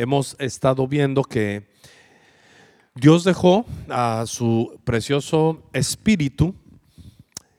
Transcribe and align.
hemos 0.00 0.36
estado 0.38 0.86
viendo 0.86 1.24
que 1.24 1.66
Dios 2.94 3.24
dejó 3.24 3.64
a 3.88 4.24
su 4.26 4.80
precioso 4.84 5.62
espíritu 5.72 6.54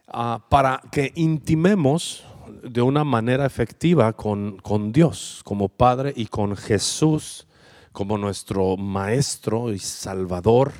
ah, 0.08 0.46
para 0.50 0.82
que 0.92 1.12
intimemos 1.16 2.26
de 2.64 2.82
una 2.82 3.04
manera 3.04 3.46
efectiva 3.46 4.14
con, 4.14 4.58
con 4.58 4.92
Dios 4.92 5.42
como 5.44 5.70
Padre 5.70 6.14
y 6.16 6.26
con 6.26 6.56
Jesús 6.56 7.46
como 7.92 8.18
nuestro 8.18 8.78
Maestro 8.78 9.74
y 9.74 9.80
Salvador. 9.80 10.72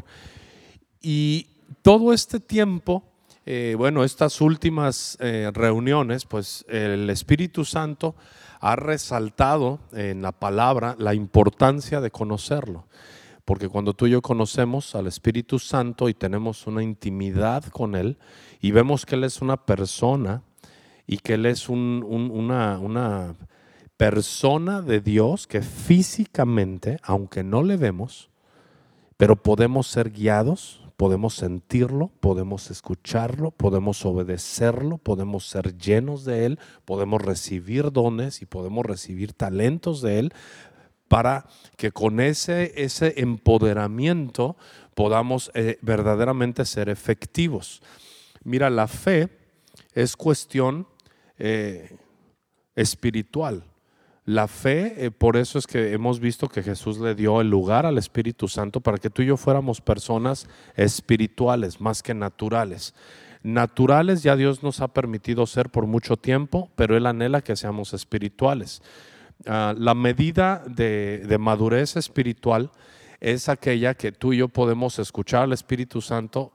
Y 1.02 1.48
todo 1.82 2.14
este 2.14 2.40
tiempo, 2.40 3.04
eh, 3.46 3.76
bueno, 3.78 4.04
estas 4.04 4.42
últimas 4.42 5.18
eh, 5.20 5.50
reuniones, 5.54 6.26
pues 6.26 6.66
el 6.70 7.10
Espíritu 7.10 7.66
Santo 7.66 8.16
ha 8.60 8.76
resaltado 8.76 9.80
en 9.94 10.22
la 10.22 10.32
palabra 10.32 10.96
la 11.00 11.14
importancia 11.14 12.02
de 12.02 12.12
conocerlo. 12.12 12.86
Porque 13.46 13.70
cuando 13.70 13.94
tú 13.94 14.06
y 14.06 14.12
yo 14.12 14.22
conocemos 14.22 14.94
al 14.94 15.08
Espíritu 15.08 15.58
Santo 15.58 16.08
y 16.10 16.14
tenemos 16.14 16.68
una 16.68 16.84
intimidad 16.84 17.64
con 17.66 17.96
Él 17.96 18.18
y 18.62 18.72
vemos 18.72 19.06
que 19.06 19.16
Él 19.16 19.24
es 19.24 19.42
una 19.42 19.58
persona 19.66 20.44
y 21.08 21.18
que 21.18 21.34
Él 21.34 21.48
es 21.48 21.68
una, 21.70 22.78
una 22.78 23.36
persona 23.98 24.82
de 24.82 25.02
Dios 25.02 25.48
que 25.48 25.62
físicamente, 25.62 27.00
aunque 27.02 27.44
no 27.44 27.64
le 27.64 27.78
vemos, 27.78 28.30
pero 29.18 29.36
podemos 29.36 29.88
ser 29.88 30.12
guiados, 30.12 30.84
podemos 31.00 31.36
sentirlo, 31.36 32.12
podemos 32.20 32.70
escucharlo, 32.72 33.52
podemos 33.52 34.06
obedecerlo, 34.06 34.98
podemos 34.98 35.48
ser 35.48 35.78
llenos 35.78 36.26
de 36.26 36.46
Él, 36.46 36.60
podemos 36.84 37.22
recibir 37.22 37.94
dones 37.94 38.42
y 38.42 38.46
podemos 38.46 38.86
recibir 38.86 39.32
talentos 39.32 40.02
de 40.02 40.20
Él 40.20 40.34
para 41.08 41.48
que 41.78 41.94
con 41.94 42.20
ese, 42.20 42.74
ese 42.76 43.14
empoderamiento 43.16 44.58
podamos 44.94 45.52
eh, 45.54 45.78
verdaderamente 45.82 46.66
ser 46.66 46.90
efectivos. 46.90 47.82
Mira, 48.44 48.70
la 48.70 48.90
fe 48.90 49.30
es 49.94 50.18
cuestión 50.18 50.86
eh, 51.38 51.96
espiritual. 52.76 53.64
La 54.30 54.48
fe, 54.48 55.08
eh, 55.08 55.10
por 55.10 55.38
eso 55.38 55.58
es 55.58 55.66
que 55.66 55.92
hemos 55.92 56.20
visto 56.20 56.50
que 56.50 56.62
Jesús 56.62 57.00
le 57.00 57.16
dio 57.16 57.42
el 57.42 57.50
lugar 57.50 57.88
al 57.88 57.98
Espíritu 57.98 58.48
Santo 58.48 58.80
para 58.80 59.00
que 59.00 59.10
tú 59.10 59.24
y 59.24 59.26
yo 59.26 59.38
fuéramos 59.38 59.82
personas 59.82 60.48
espirituales 60.76 61.82
más 61.82 62.04
que 62.04 62.14
naturales. 62.14 62.94
Naturales 63.42 64.22
ya 64.22 64.36
Dios 64.36 64.62
nos 64.62 64.82
ha 64.82 64.90
permitido 64.90 65.48
ser 65.48 65.72
por 65.72 65.88
mucho 65.88 66.16
tiempo, 66.16 66.70
pero 66.76 66.96
Él 66.96 67.08
anhela 67.08 67.42
que 67.42 67.56
seamos 67.56 67.96
espirituales. 67.96 68.84
Ah, 69.48 69.74
la 69.76 69.96
medida 69.96 70.64
de, 70.68 71.24
de 71.28 71.38
madurez 71.40 71.96
espiritual 71.96 72.70
es 73.20 73.50
aquella 73.50 73.96
que 73.96 74.12
tú 74.12 74.34
y 74.34 74.38
yo 74.38 74.48
podemos 74.48 75.00
escuchar 75.00 75.46
al 75.46 75.54
Espíritu 75.54 76.02
Santo 76.02 76.54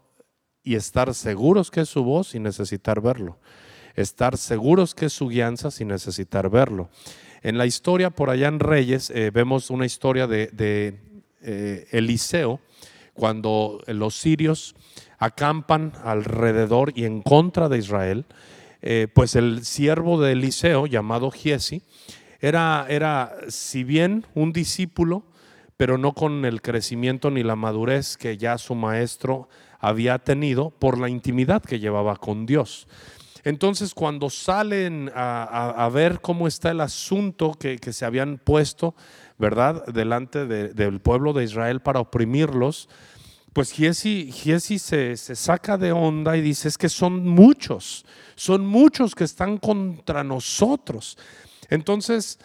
y 0.62 0.76
estar 0.76 1.12
seguros 1.12 1.72
que 1.72 1.80
es 1.80 1.88
su 1.88 2.04
voz 2.04 2.28
sin 2.28 2.44
necesitar 2.44 3.00
verlo. 3.00 3.40
Estar 3.96 4.36
seguros 4.36 4.94
que 4.94 5.06
es 5.06 5.12
su 5.12 5.26
guianza 5.26 5.72
sin 5.72 5.88
necesitar 5.88 6.48
verlo. 6.50 6.88
En 7.44 7.58
la 7.58 7.66
historia, 7.66 8.08
por 8.08 8.30
allá 8.30 8.48
en 8.48 8.58
Reyes, 8.58 9.10
eh, 9.10 9.30
vemos 9.30 9.68
una 9.68 9.84
historia 9.84 10.26
de, 10.26 10.98
eh, 11.42 11.86
Eliseo, 11.90 12.58
cuando 13.12 13.82
los 13.86 14.14
sirios 14.16 14.74
acampan 15.18 15.92
alrededor 16.02 16.94
y 16.96 17.04
en 17.04 17.20
contra 17.20 17.68
de 17.68 17.76
Israel, 17.76 18.24
eh, 18.80 19.08
pues 19.12 19.36
el 19.36 19.62
siervo 19.66 20.22
de 20.22 20.32
Eliseo, 20.32 20.86
llamado 20.86 21.30
Giesi, 21.30 21.82
era, 22.40 22.86
era, 22.88 23.36
si 23.48 23.84
bien 23.84 24.24
un 24.34 24.54
discípulo, 24.54 25.22
pero 25.76 25.98
no 25.98 26.14
con 26.14 26.46
el 26.46 26.62
crecimiento 26.62 27.30
ni 27.30 27.42
la 27.42 27.56
madurez 27.56 28.16
que 28.16 28.38
ya 28.38 28.56
su 28.56 28.74
maestro 28.74 29.50
había 29.80 30.18
tenido 30.18 30.70
por 30.70 30.96
la 30.96 31.10
intimidad 31.10 31.62
que 31.62 31.78
llevaba 31.78 32.16
con 32.16 32.46
Dios. 32.46 32.88
Entonces, 33.44 33.92
cuando 33.92 34.30
salen 34.30 35.10
a, 35.14 35.88
ver 35.92 36.20
cómo 36.20 36.48
está 36.48 36.70
el 36.70 36.80
asunto 36.80 37.52
que, 37.52 37.78
se 37.92 38.04
habían 38.04 38.38
puesto, 38.38 38.94
¿verdad?, 39.38 39.84
delante 39.86 40.46
del 40.46 41.00
pueblo 41.00 41.34
de 41.34 41.44
Israel 41.44 41.80
para 41.80 42.00
oprimirlos, 42.00 42.88
pues 43.52 43.70
Giesi, 43.70 44.32
se, 44.32 45.16
se, 45.16 45.36
saca 45.36 45.78
de 45.78 45.92
onda 45.92 46.36
y 46.36 46.40
dice, 46.40 46.66
es 46.66 46.76
que 46.76 46.88
son 46.88 47.28
muchos, 47.28 48.04
son 48.34 48.66
muchos 48.66 49.14
que 49.14 49.24
están 49.24 49.58
contra 49.58 50.24
nosotros. 50.24 51.16
Entonces, 51.70 52.40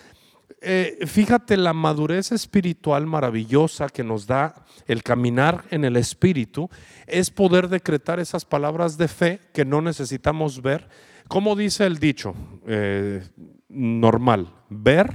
eh, 0.62 1.00
fíjate 1.06 1.56
la 1.56 1.74
madurez 1.74 2.32
espiritual 2.32 3.06
maravillosa 3.06 3.88
que 3.88 4.04
nos 4.04 4.28
da 4.28 4.66
el 4.88 5.04
caminar 5.04 5.64
en 5.72 5.86
el 5.86 5.96
Espíritu, 5.96 6.70
es 7.08 7.30
poder 7.30 7.70
decretar 7.70 8.20
esas 8.20 8.44
palabras 8.44 8.98
de 8.98 9.08
fe 9.08 9.40
que 9.54 9.64
no 9.64 9.82
necesitamos 9.82 10.62
ver. 10.62 10.90
¿Cómo 11.28 11.56
dice 11.56 11.86
el 11.86 12.00
dicho 12.00 12.34
eh, 12.68 13.24
normal? 13.70 14.54
Ver 14.70 15.14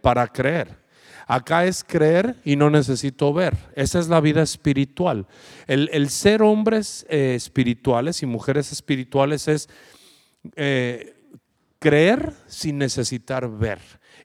para 0.00 0.26
creer. 0.26 0.82
Acá 1.28 1.64
es 1.64 1.84
creer 1.84 2.36
y 2.44 2.56
no 2.56 2.68
necesito 2.68 3.32
ver. 3.32 3.56
Esa 3.76 4.00
es 4.00 4.08
la 4.08 4.20
vida 4.20 4.42
espiritual. 4.42 5.26
El, 5.68 6.10
ser 6.10 6.42
hombres 6.42 7.06
eh, 7.08 7.34
espirituales 7.36 8.22
y 8.22 8.26
mujeres 8.26 8.72
espirituales 8.72 9.46
es 9.46 9.68
creer 11.78 12.32
sin 12.46 12.78
necesitar 12.78 13.48
ver. 13.48 13.78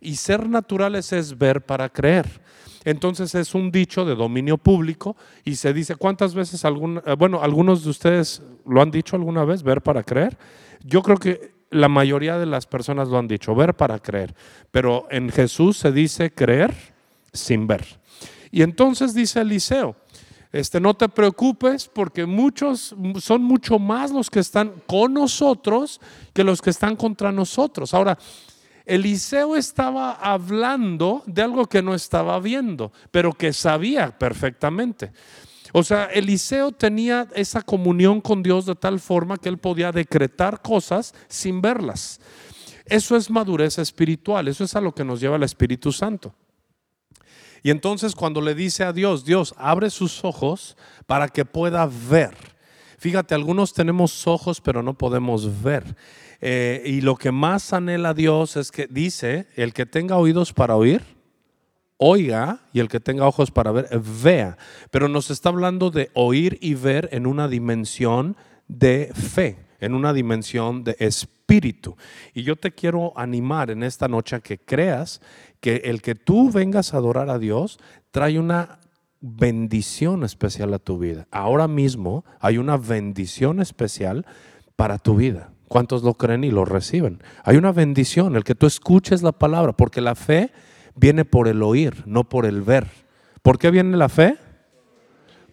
Y 0.07 0.15
ser 0.15 0.47
naturales 0.47 1.11
es 1.11 1.37
ver 1.37 1.65
para 1.65 1.89
creer. 1.89 2.39
Entonces 2.85 3.35
es 3.35 3.53
un 3.53 3.71
dicho 3.71 4.05
de 4.05 4.15
dominio 4.15 4.57
público 4.57 5.17
y 5.43 5.57
se 5.57 5.73
dice, 5.73 5.97
¿cuántas 5.97 6.33
veces 6.33 6.63
algún, 6.63 7.01
eh, 7.05 7.15
bueno, 7.19 7.43
algunos 7.43 7.83
de 7.83 7.89
ustedes 7.89 8.41
lo 8.65 8.81
han 8.81 8.89
dicho 8.89 9.17
alguna 9.17 9.43
vez, 9.43 9.63
ver 9.63 9.81
para 9.81 10.03
creer? 10.03 10.37
Yo 10.81 11.01
creo 11.03 11.17
que 11.17 11.51
la 11.71 11.89
mayoría 11.89 12.37
de 12.37 12.45
las 12.45 12.65
personas 12.67 13.09
lo 13.09 13.17
han 13.17 13.27
dicho, 13.27 13.53
ver 13.53 13.73
para 13.73 13.99
creer, 13.99 14.33
pero 14.71 15.07
en 15.11 15.29
Jesús 15.29 15.75
se 15.75 15.91
dice 15.91 16.31
creer 16.31 16.73
sin 17.33 17.67
ver. 17.67 17.83
Y 18.49 18.61
entonces 18.61 19.13
dice 19.13 19.41
Eliseo, 19.41 19.97
este, 20.53 20.79
no 20.79 20.93
te 20.93 21.09
preocupes 21.09 21.89
porque 21.93 22.25
muchos 22.25 22.95
son 23.19 23.43
mucho 23.43 23.77
más 23.77 24.11
los 24.11 24.29
que 24.29 24.39
están 24.39 24.71
con 24.85 25.13
nosotros 25.13 25.99
que 26.33 26.45
los 26.45 26.61
que 26.61 26.69
están 26.69 26.95
contra 26.95 27.33
nosotros. 27.33 27.93
Ahora, 27.93 28.17
Eliseo 28.87 29.57
estaba 29.57 30.13
hablando 30.13 31.21
de 31.25 31.41
algo 31.41 31.65
que 31.65 31.81
no 31.81 31.93
estaba 31.93 32.39
viendo, 32.39 32.93
pero 33.11 33.33
que 33.33 33.51
sabía 33.51 34.17
perfectamente. 34.17 35.11
O 35.73 35.83
sea, 35.83 36.05
Eliseo 36.05 36.71
tenía 36.71 37.27
esa 37.35 37.61
comunión 37.61 38.21
con 38.21 38.41
Dios 38.41 38.65
de 38.65 38.75
tal 38.75 39.01
forma 39.01 39.37
que 39.37 39.49
él 39.49 39.57
podía 39.57 39.91
decretar 39.91 40.61
cosas 40.61 41.13
sin 41.27 41.61
verlas. 41.61 42.21
Eso 42.85 43.17
es 43.17 43.29
madurez 43.29 43.77
espiritual, 43.77 44.47
eso 44.47 44.63
es 44.63 44.73
a 44.73 44.81
lo 44.81 44.95
que 44.95 45.03
nos 45.03 45.19
lleva 45.19 45.35
el 45.35 45.43
Espíritu 45.43 45.91
Santo. 45.91 46.33
Y 47.63 47.71
entonces 47.71 48.15
cuando 48.15 48.39
le 48.39 48.55
dice 48.55 48.85
a 48.85 48.93
Dios, 48.93 49.25
Dios, 49.25 49.53
abre 49.57 49.89
sus 49.89 50.23
ojos 50.23 50.77
para 51.05 51.27
que 51.27 51.43
pueda 51.43 51.85
ver. 52.09 52.33
Fíjate, 52.97 53.35
algunos 53.35 53.73
tenemos 53.73 54.25
ojos 54.25 54.61
pero 54.61 54.81
no 54.81 54.93
podemos 54.93 55.61
ver. 55.61 55.95
Eh, 56.41 56.83
y 56.85 57.01
lo 57.01 57.15
que 57.15 57.31
más 57.31 57.73
anhela 57.73 58.13
Dios 58.13 58.57
es 58.57 58.71
que 58.71 58.87
dice, 58.87 59.47
el 59.55 59.73
que 59.73 59.85
tenga 59.85 60.17
oídos 60.17 60.53
para 60.53 60.75
oír, 60.75 61.01
oiga, 61.97 62.59
y 62.73 62.79
el 62.79 62.87
que 62.87 62.99
tenga 62.99 63.27
ojos 63.27 63.51
para 63.51 63.71
ver, 63.71 63.87
vea. 64.23 64.57
Pero 64.91 65.07
nos 65.07 65.31
está 65.31 65.49
hablando 65.49 65.89
de 65.89 66.11
oír 66.13 66.57
y 66.61 66.75
ver 66.75 67.09
en 67.11 67.25
una 67.25 67.47
dimensión 67.47 68.37
de 68.67 69.11
fe, 69.13 69.57
en 69.79 69.93
una 69.93 70.13
dimensión 70.13 70.83
de 70.83 70.95
espíritu. 70.99 71.97
Y 72.33 72.43
yo 72.43 72.55
te 72.55 72.71
quiero 72.71 73.13
animar 73.17 73.71
en 73.71 73.83
esta 73.83 74.07
noche 74.07 74.35
a 74.35 74.39
que 74.39 74.59
creas 74.59 75.21
que 75.59 75.77
el 75.85 76.01
que 76.01 76.15
tú 76.15 76.51
vengas 76.51 76.93
a 76.93 76.97
adorar 76.97 77.29
a 77.29 77.39
Dios 77.39 77.79
trae 78.11 78.39
una 78.39 78.79
bendición 79.19 80.23
especial 80.23 80.73
a 80.73 80.79
tu 80.79 80.99
vida. 80.99 81.27
Ahora 81.31 81.67
mismo 81.67 82.23
hay 82.39 82.57
una 82.59 82.77
bendición 82.77 83.59
especial 83.59 84.25
para 84.75 84.99
tu 84.99 85.15
vida. 85.15 85.51
¿Cuántos 85.67 86.03
lo 86.03 86.13
creen 86.13 86.43
y 86.43 86.51
lo 86.51 86.65
reciben? 86.65 87.21
Hay 87.43 87.57
una 87.57 87.71
bendición, 87.71 88.35
el 88.35 88.43
que 88.43 88.55
tú 88.55 88.65
escuches 88.65 89.21
la 89.21 89.33
palabra, 89.33 89.73
porque 89.73 90.01
la 90.01 90.15
fe 90.15 90.51
viene 90.95 91.25
por 91.25 91.47
el 91.47 91.61
oír, 91.61 92.03
no 92.05 92.23
por 92.23 92.45
el 92.45 92.61
ver. 92.61 92.87
¿Por 93.41 93.57
qué 93.57 93.69
viene 93.71 93.97
la 93.97 94.09
fe? 94.09 94.37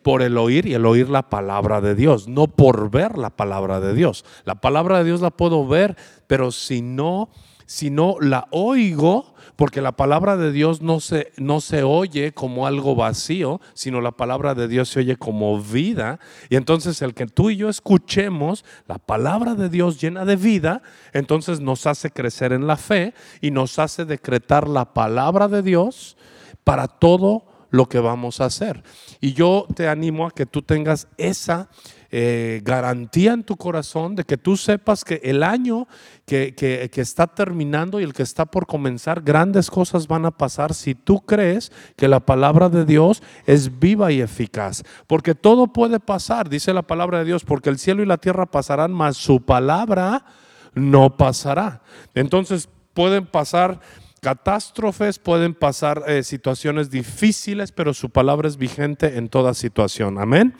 Por 0.02 0.22
el 0.22 0.36
oír 0.36 0.66
y 0.66 0.74
el 0.74 0.86
oír 0.86 1.08
la 1.08 1.28
palabra 1.30 1.80
de 1.80 1.94
Dios, 1.94 2.28
no 2.28 2.46
por 2.46 2.90
ver 2.90 3.18
la 3.18 3.30
palabra 3.30 3.80
de 3.80 3.94
Dios. 3.94 4.24
La 4.44 4.56
palabra 4.56 4.98
de 4.98 5.04
Dios 5.04 5.20
la 5.20 5.30
puedo 5.30 5.66
ver, 5.66 5.96
pero 6.26 6.52
si 6.52 6.82
no, 6.82 7.30
si 7.66 7.90
no 7.90 8.16
la 8.20 8.46
oigo, 8.50 9.34
porque 9.56 9.80
la 9.80 9.92
palabra 9.92 10.36
de 10.36 10.52
Dios 10.52 10.82
no 10.82 11.00
se, 11.00 11.32
no 11.36 11.60
se 11.60 11.82
oye 11.82 12.32
como 12.32 12.66
algo 12.66 12.94
vacío, 12.94 13.60
sino 13.74 14.00
la 14.00 14.12
palabra 14.12 14.54
de 14.54 14.68
Dios 14.68 14.88
se 14.88 15.00
oye 15.00 15.16
como 15.16 15.60
vida. 15.60 16.18
Y 16.48 16.56
entonces 16.56 17.00
el 17.02 17.14
que 17.14 17.26
tú 17.26 17.50
y 17.50 17.56
yo 17.56 17.68
escuchemos 17.68 18.64
la 18.86 18.98
palabra 18.98 19.54
de 19.54 19.68
Dios 19.68 20.00
llena 20.00 20.24
de 20.24 20.36
vida, 20.36 20.82
entonces 21.12 21.60
nos 21.60 21.86
hace 21.86 22.10
crecer 22.10 22.52
en 22.52 22.66
la 22.66 22.76
fe 22.76 23.14
y 23.40 23.50
nos 23.50 23.78
hace 23.78 24.04
decretar 24.04 24.68
la 24.68 24.92
palabra 24.92 25.48
de 25.48 25.62
Dios 25.62 26.16
para 26.64 26.88
todo 26.88 27.44
lo 27.70 27.88
que 27.88 27.98
vamos 27.98 28.40
a 28.40 28.46
hacer. 28.46 28.82
Y 29.20 29.32
yo 29.32 29.66
te 29.74 29.88
animo 29.88 30.26
a 30.26 30.30
que 30.30 30.46
tú 30.46 30.62
tengas 30.62 31.08
esa 31.18 31.68
eh, 32.16 32.60
garantía 32.62 33.32
en 33.32 33.42
tu 33.42 33.56
corazón 33.56 34.14
de 34.14 34.22
que 34.22 34.36
tú 34.36 34.56
sepas 34.56 35.02
que 35.02 35.20
el 35.24 35.42
año 35.42 35.88
que, 36.26 36.54
que, 36.54 37.00
está 37.00 37.26
terminando 37.26 37.98
y 37.98 38.04
el 38.04 38.12
que 38.12 38.22
está 38.22 38.46
por 38.46 38.68
comenzar, 38.68 39.20
grandes 39.20 39.68
cosas 39.68 40.06
van 40.06 40.24
a 40.24 40.30
pasar 40.30 40.74
si 40.74 40.94
tú 40.94 41.22
crees 41.22 41.72
que 41.96 42.06
la 42.06 42.20
palabra 42.20 42.68
de 42.68 42.84
Dios 42.84 43.20
es 43.46 43.80
viva 43.80 44.12
y 44.12 44.20
eficaz. 44.20 44.84
Porque 45.08 45.34
todo 45.34 45.72
puede 45.72 45.98
pasar, 45.98 46.48
dice 46.48 46.72
la 46.72 46.82
palabra 46.82 47.18
de 47.18 47.24
Dios, 47.24 47.42
porque 47.42 47.68
el 47.68 47.80
cielo 47.80 48.00
y 48.00 48.06
la 48.06 48.18
tierra 48.18 48.46
pasarán, 48.46 48.92
mas 48.92 49.16
su 49.16 49.44
palabra 49.44 50.24
no 50.72 51.16
pasará. 51.16 51.82
Entonces 52.14 52.68
pueden 52.92 53.26
pasar 53.26 53.80
catástrofes, 54.20 55.18
pueden 55.18 55.52
pasar 55.52 56.04
eh, 56.06 56.22
situaciones 56.22 56.90
difíciles, 56.90 57.72
pero 57.72 57.92
su 57.92 58.10
palabra 58.10 58.46
es 58.46 58.56
vigente 58.56 59.18
en 59.18 59.28
toda 59.28 59.52
situación. 59.52 60.20
Amén. 60.20 60.54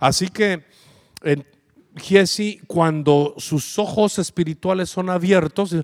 Así 0.00 0.28
que 0.28 0.64
Jesse, 1.96 2.60
cuando 2.66 3.34
sus 3.38 3.78
ojos 3.78 4.18
espirituales 4.18 4.90
son 4.90 5.08
abiertos, 5.08 5.74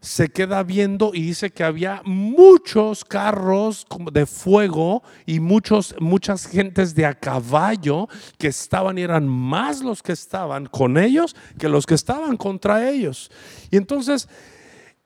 se 0.00 0.28
queda 0.28 0.62
viendo 0.62 1.12
y 1.14 1.22
dice 1.22 1.50
que 1.50 1.64
había 1.64 2.02
muchos 2.04 3.02
carros 3.04 3.86
de 4.12 4.26
fuego 4.26 5.02
y 5.24 5.40
muchos, 5.40 5.94
muchas 6.00 6.46
gentes 6.46 6.94
de 6.94 7.06
a 7.06 7.14
caballo 7.14 8.08
que 8.36 8.48
estaban 8.48 8.98
y 8.98 9.02
eran 9.02 9.26
más 9.26 9.80
los 9.80 10.02
que 10.02 10.12
estaban 10.12 10.66
con 10.66 10.98
ellos 10.98 11.34
que 11.58 11.68
los 11.68 11.86
que 11.86 11.94
estaban 11.94 12.36
contra 12.36 12.90
ellos. 12.90 13.30
Y 13.70 13.78
entonces, 13.78 14.28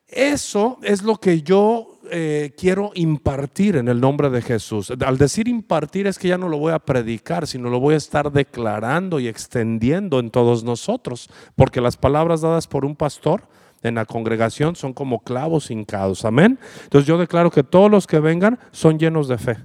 eso 0.08 0.78
es 0.82 1.02
lo 1.02 1.16
que 1.16 1.42
yo 1.42 1.98
eh, 2.10 2.54
quiero 2.56 2.92
impartir 2.94 3.76
en 3.76 3.88
el 3.88 4.00
nombre 4.00 4.30
de 4.30 4.40
Jesús. 4.40 4.92
Al 5.04 5.18
decir 5.18 5.48
impartir 5.48 6.06
es 6.06 6.18
que 6.18 6.28
ya 6.28 6.38
no 6.38 6.48
lo 6.48 6.58
voy 6.58 6.72
a 6.72 6.78
predicar, 6.78 7.46
sino 7.46 7.70
lo 7.70 7.80
voy 7.80 7.94
a 7.94 7.98
estar 7.98 8.30
declarando 8.30 9.18
y 9.18 9.26
extendiendo 9.26 10.20
en 10.20 10.30
todos 10.30 10.62
nosotros, 10.62 11.28
porque 11.56 11.80
las 11.80 11.96
palabras 11.96 12.42
dadas 12.42 12.66
por 12.68 12.84
un 12.84 12.94
pastor 12.94 13.48
en 13.82 13.96
la 13.96 14.04
congregación 14.04 14.76
son 14.76 14.92
como 14.92 15.20
clavos 15.22 15.70
hincados. 15.70 16.24
Amén. 16.24 16.58
Entonces 16.84 17.06
yo 17.06 17.18
declaro 17.18 17.50
que 17.50 17.64
todos 17.64 17.90
los 17.90 18.06
que 18.06 18.20
vengan 18.20 18.58
son 18.70 18.98
llenos 18.98 19.28
de 19.28 19.38
fe 19.38 19.56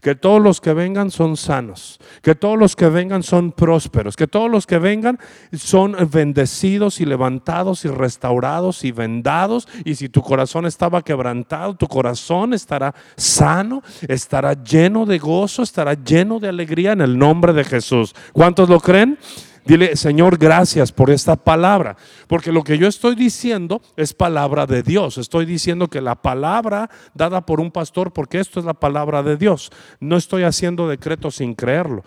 que 0.00 0.14
todos 0.14 0.40
los 0.40 0.60
que 0.60 0.72
vengan 0.72 1.10
son 1.10 1.36
sanos, 1.36 2.00
que 2.22 2.34
todos 2.34 2.58
los 2.58 2.76
que 2.76 2.88
vengan 2.88 3.22
son 3.22 3.52
prósperos, 3.52 4.16
que 4.16 4.26
todos 4.26 4.50
los 4.50 4.66
que 4.66 4.78
vengan 4.78 5.18
son 5.52 5.96
bendecidos 6.10 7.00
y 7.00 7.06
levantados 7.06 7.84
y 7.84 7.88
restaurados 7.88 8.84
y 8.84 8.92
vendados. 8.92 9.68
Y 9.84 9.94
si 9.94 10.08
tu 10.08 10.22
corazón 10.22 10.66
estaba 10.66 11.02
quebrantado, 11.02 11.74
tu 11.74 11.86
corazón 11.86 12.54
estará 12.54 12.94
sano, 13.16 13.82
estará 14.08 14.54
lleno 14.62 15.06
de 15.06 15.18
gozo, 15.18 15.62
estará 15.62 15.94
lleno 15.94 16.38
de 16.40 16.48
alegría 16.48 16.92
en 16.92 17.00
el 17.00 17.18
nombre 17.18 17.52
de 17.52 17.64
Jesús. 17.64 18.14
¿Cuántos 18.32 18.68
lo 18.68 18.80
creen? 18.80 19.18
Dile, 19.66 19.96
Señor, 19.96 20.36
gracias 20.36 20.92
por 20.92 21.10
esta 21.10 21.36
palabra, 21.36 21.96
porque 22.26 22.52
lo 22.52 22.62
que 22.62 22.76
yo 22.76 22.86
estoy 22.86 23.14
diciendo 23.14 23.80
es 23.96 24.12
palabra 24.12 24.66
de 24.66 24.82
Dios. 24.82 25.16
Estoy 25.16 25.46
diciendo 25.46 25.88
que 25.88 26.02
la 26.02 26.16
palabra 26.16 26.90
dada 27.14 27.46
por 27.46 27.60
un 27.60 27.70
pastor, 27.70 28.12
porque 28.12 28.40
esto 28.40 28.60
es 28.60 28.66
la 28.66 28.74
palabra 28.74 29.22
de 29.22 29.38
Dios. 29.38 29.70
No 30.00 30.16
estoy 30.16 30.42
haciendo 30.42 30.86
decretos 30.86 31.36
sin 31.36 31.54
creerlo. 31.54 32.04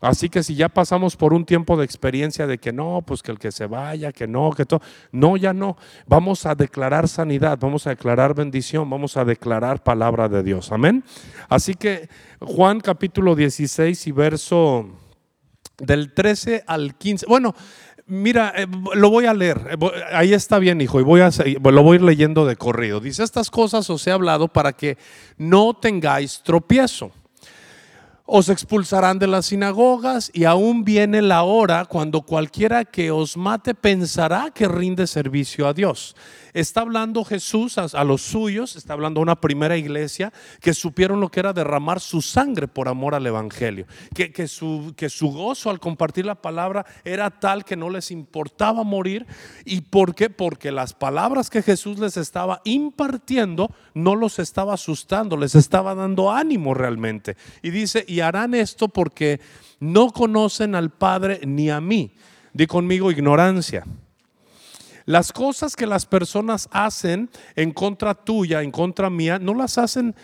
Así 0.00 0.28
que 0.28 0.42
si 0.42 0.54
ya 0.54 0.68
pasamos 0.68 1.16
por 1.16 1.32
un 1.32 1.44
tiempo 1.44 1.76
de 1.76 1.84
experiencia 1.84 2.46
de 2.46 2.58
que 2.58 2.72
no, 2.72 3.02
pues 3.04 3.22
que 3.22 3.32
el 3.32 3.38
que 3.38 3.50
se 3.50 3.66
vaya, 3.66 4.12
que 4.12 4.28
no, 4.28 4.52
que 4.52 4.64
todo, 4.64 4.80
no, 5.10 5.36
ya 5.36 5.52
no. 5.52 5.76
Vamos 6.06 6.46
a 6.46 6.54
declarar 6.54 7.08
sanidad, 7.08 7.58
vamos 7.60 7.86
a 7.86 7.90
declarar 7.90 8.34
bendición, 8.34 8.88
vamos 8.88 9.16
a 9.16 9.24
declarar 9.24 9.82
palabra 9.82 10.28
de 10.28 10.42
Dios. 10.42 10.70
Amén. 10.70 11.02
Así 11.48 11.74
que 11.74 12.08
Juan 12.38 12.80
capítulo 12.80 13.34
16 13.34 14.06
y 14.06 14.12
verso 14.12 14.88
del 15.78 16.12
13 16.12 16.64
al 16.66 16.94
15. 16.96 17.26
Bueno, 17.26 17.54
mira, 18.06 18.52
eh, 18.56 18.66
lo 18.94 19.10
voy 19.10 19.26
a 19.26 19.34
leer. 19.34 19.60
Eh, 19.70 20.02
ahí 20.12 20.34
está 20.34 20.58
bien, 20.58 20.80
hijo, 20.80 21.00
y 21.00 21.04
voy 21.04 21.20
a, 21.20 21.30
lo 21.62 21.82
voy 21.82 21.94
a 21.94 21.96
ir 21.96 22.02
leyendo 22.02 22.46
de 22.46 22.56
corrido. 22.56 23.00
Dice, 23.00 23.22
estas 23.22 23.50
cosas 23.50 23.88
os 23.90 24.06
he 24.06 24.10
hablado 24.10 24.48
para 24.48 24.72
que 24.72 24.98
no 25.36 25.74
tengáis 25.74 26.42
tropiezo. 26.42 27.12
Os 28.30 28.50
expulsarán 28.50 29.18
de 29.18 29.26
las 29.26 29.46
sinagogas 29.46 30.30
y 30.34 30.44
aún 30.44 30.84
viene 30.84 31.22
la 31.22 31.44
hora 31.44 31.86
cuando 31.86 32.20
cualquiera 32.20 32.84
que 32.84 33.10
os 33.10 33.38
mate 33.38 33.74
pensará 33.74 34.50
que 34.50 34.68
rinde 34.68 35.06
servicio 35.06 35.66
a 35.66 35.72
Dios 35.72 36.14
está 36.60 36.80
hablando 36.80 37.24
Jesús 37.24 37.78
a, 37.78 38.04
los 38.04 38.22
suyos, 38.22 38.76
está 38.76 38.92
hablando 38.92 39.20
a 39.20 39.22
una 39.22 39.40
primera 39.40 39.76
iglesia 39.76 40.32
que 40.60 40.74
supieron 40.74 41.20
lo 41.20 41.30
que 41.30 41.40
era 41.40 41.52
derramar 41.52 42.00
su 42.00 42.22
sangre 42.22 42.68
por 42.68 42.88
amor 42.88 43.14
al 43.14 43.26
Evangelio, 43.26 43.86
que, 44.14 44.32
que, 44.32 44.48
su, 44.48 44.92
que 44.96 45.08
su 45.08 45.30
gozo 45.30 45.70
al 45.70 45.80
compartir 45.80 46.26
la 46.26 46.36
palabra 46.36 46.86
era 47.04 47.30
tal 47.30 47.64
que 47.64 47.76
no 47.76 47.90
les 47.90 48.10
importaba 48.10 48.82
morir. 48.82 49.26
¿Y 49.64 49.82
por 49.82 50.14
qué? 50.14 50.30
Porque 50.30 50.72
las 50.72 50.94
palabras 50.94 51.50
que 51.50 51.62
Jesús 51.62 51.98
les 51.98 52.16
estaba 52.16 52.60
impartiendo 52.64 53.70
no 53.94 54.14
los 54.14 54.38
estaba 54.38 54.74
asustando, 54.74 55.36
les 55.36 55.54
estaba 55.54 55.94
dando 55.94 56.30
ánimo 56.30 56.74
realmente. 56.74 57.36
Y 57.62 57.70
dice, 57.70 58.04
y 58.06 58.17
harán 58.20 58.54
esto 58.54 58.88
porque 58.88 59.40
no 59.80 60.10
conocen 60.10 60.74
al 60.74 60.90
Padre 60.90 61.40
ni 61.44 61.70
a 61.70 61.80
mí. 61.80 62.12
Di 62.52 62.66
conmigo 62.66 63.10
ignorancia. 63.10 63.84
Las 65.04 65.32
cosas 65.32 65.74
que 65.74 65.86
las 65.86 66.04
personas 66.04 66.68
hacen 66.70 67.30
en 67.56 67.72
contra 67.72 68.14
tuya, 68.14 68.62
en 68.62 68.70
contra 68.70 69.08
mía, 69.08 69.38
no 69.38 69.54
las 69.54 69.78
hacen 69.78 70.14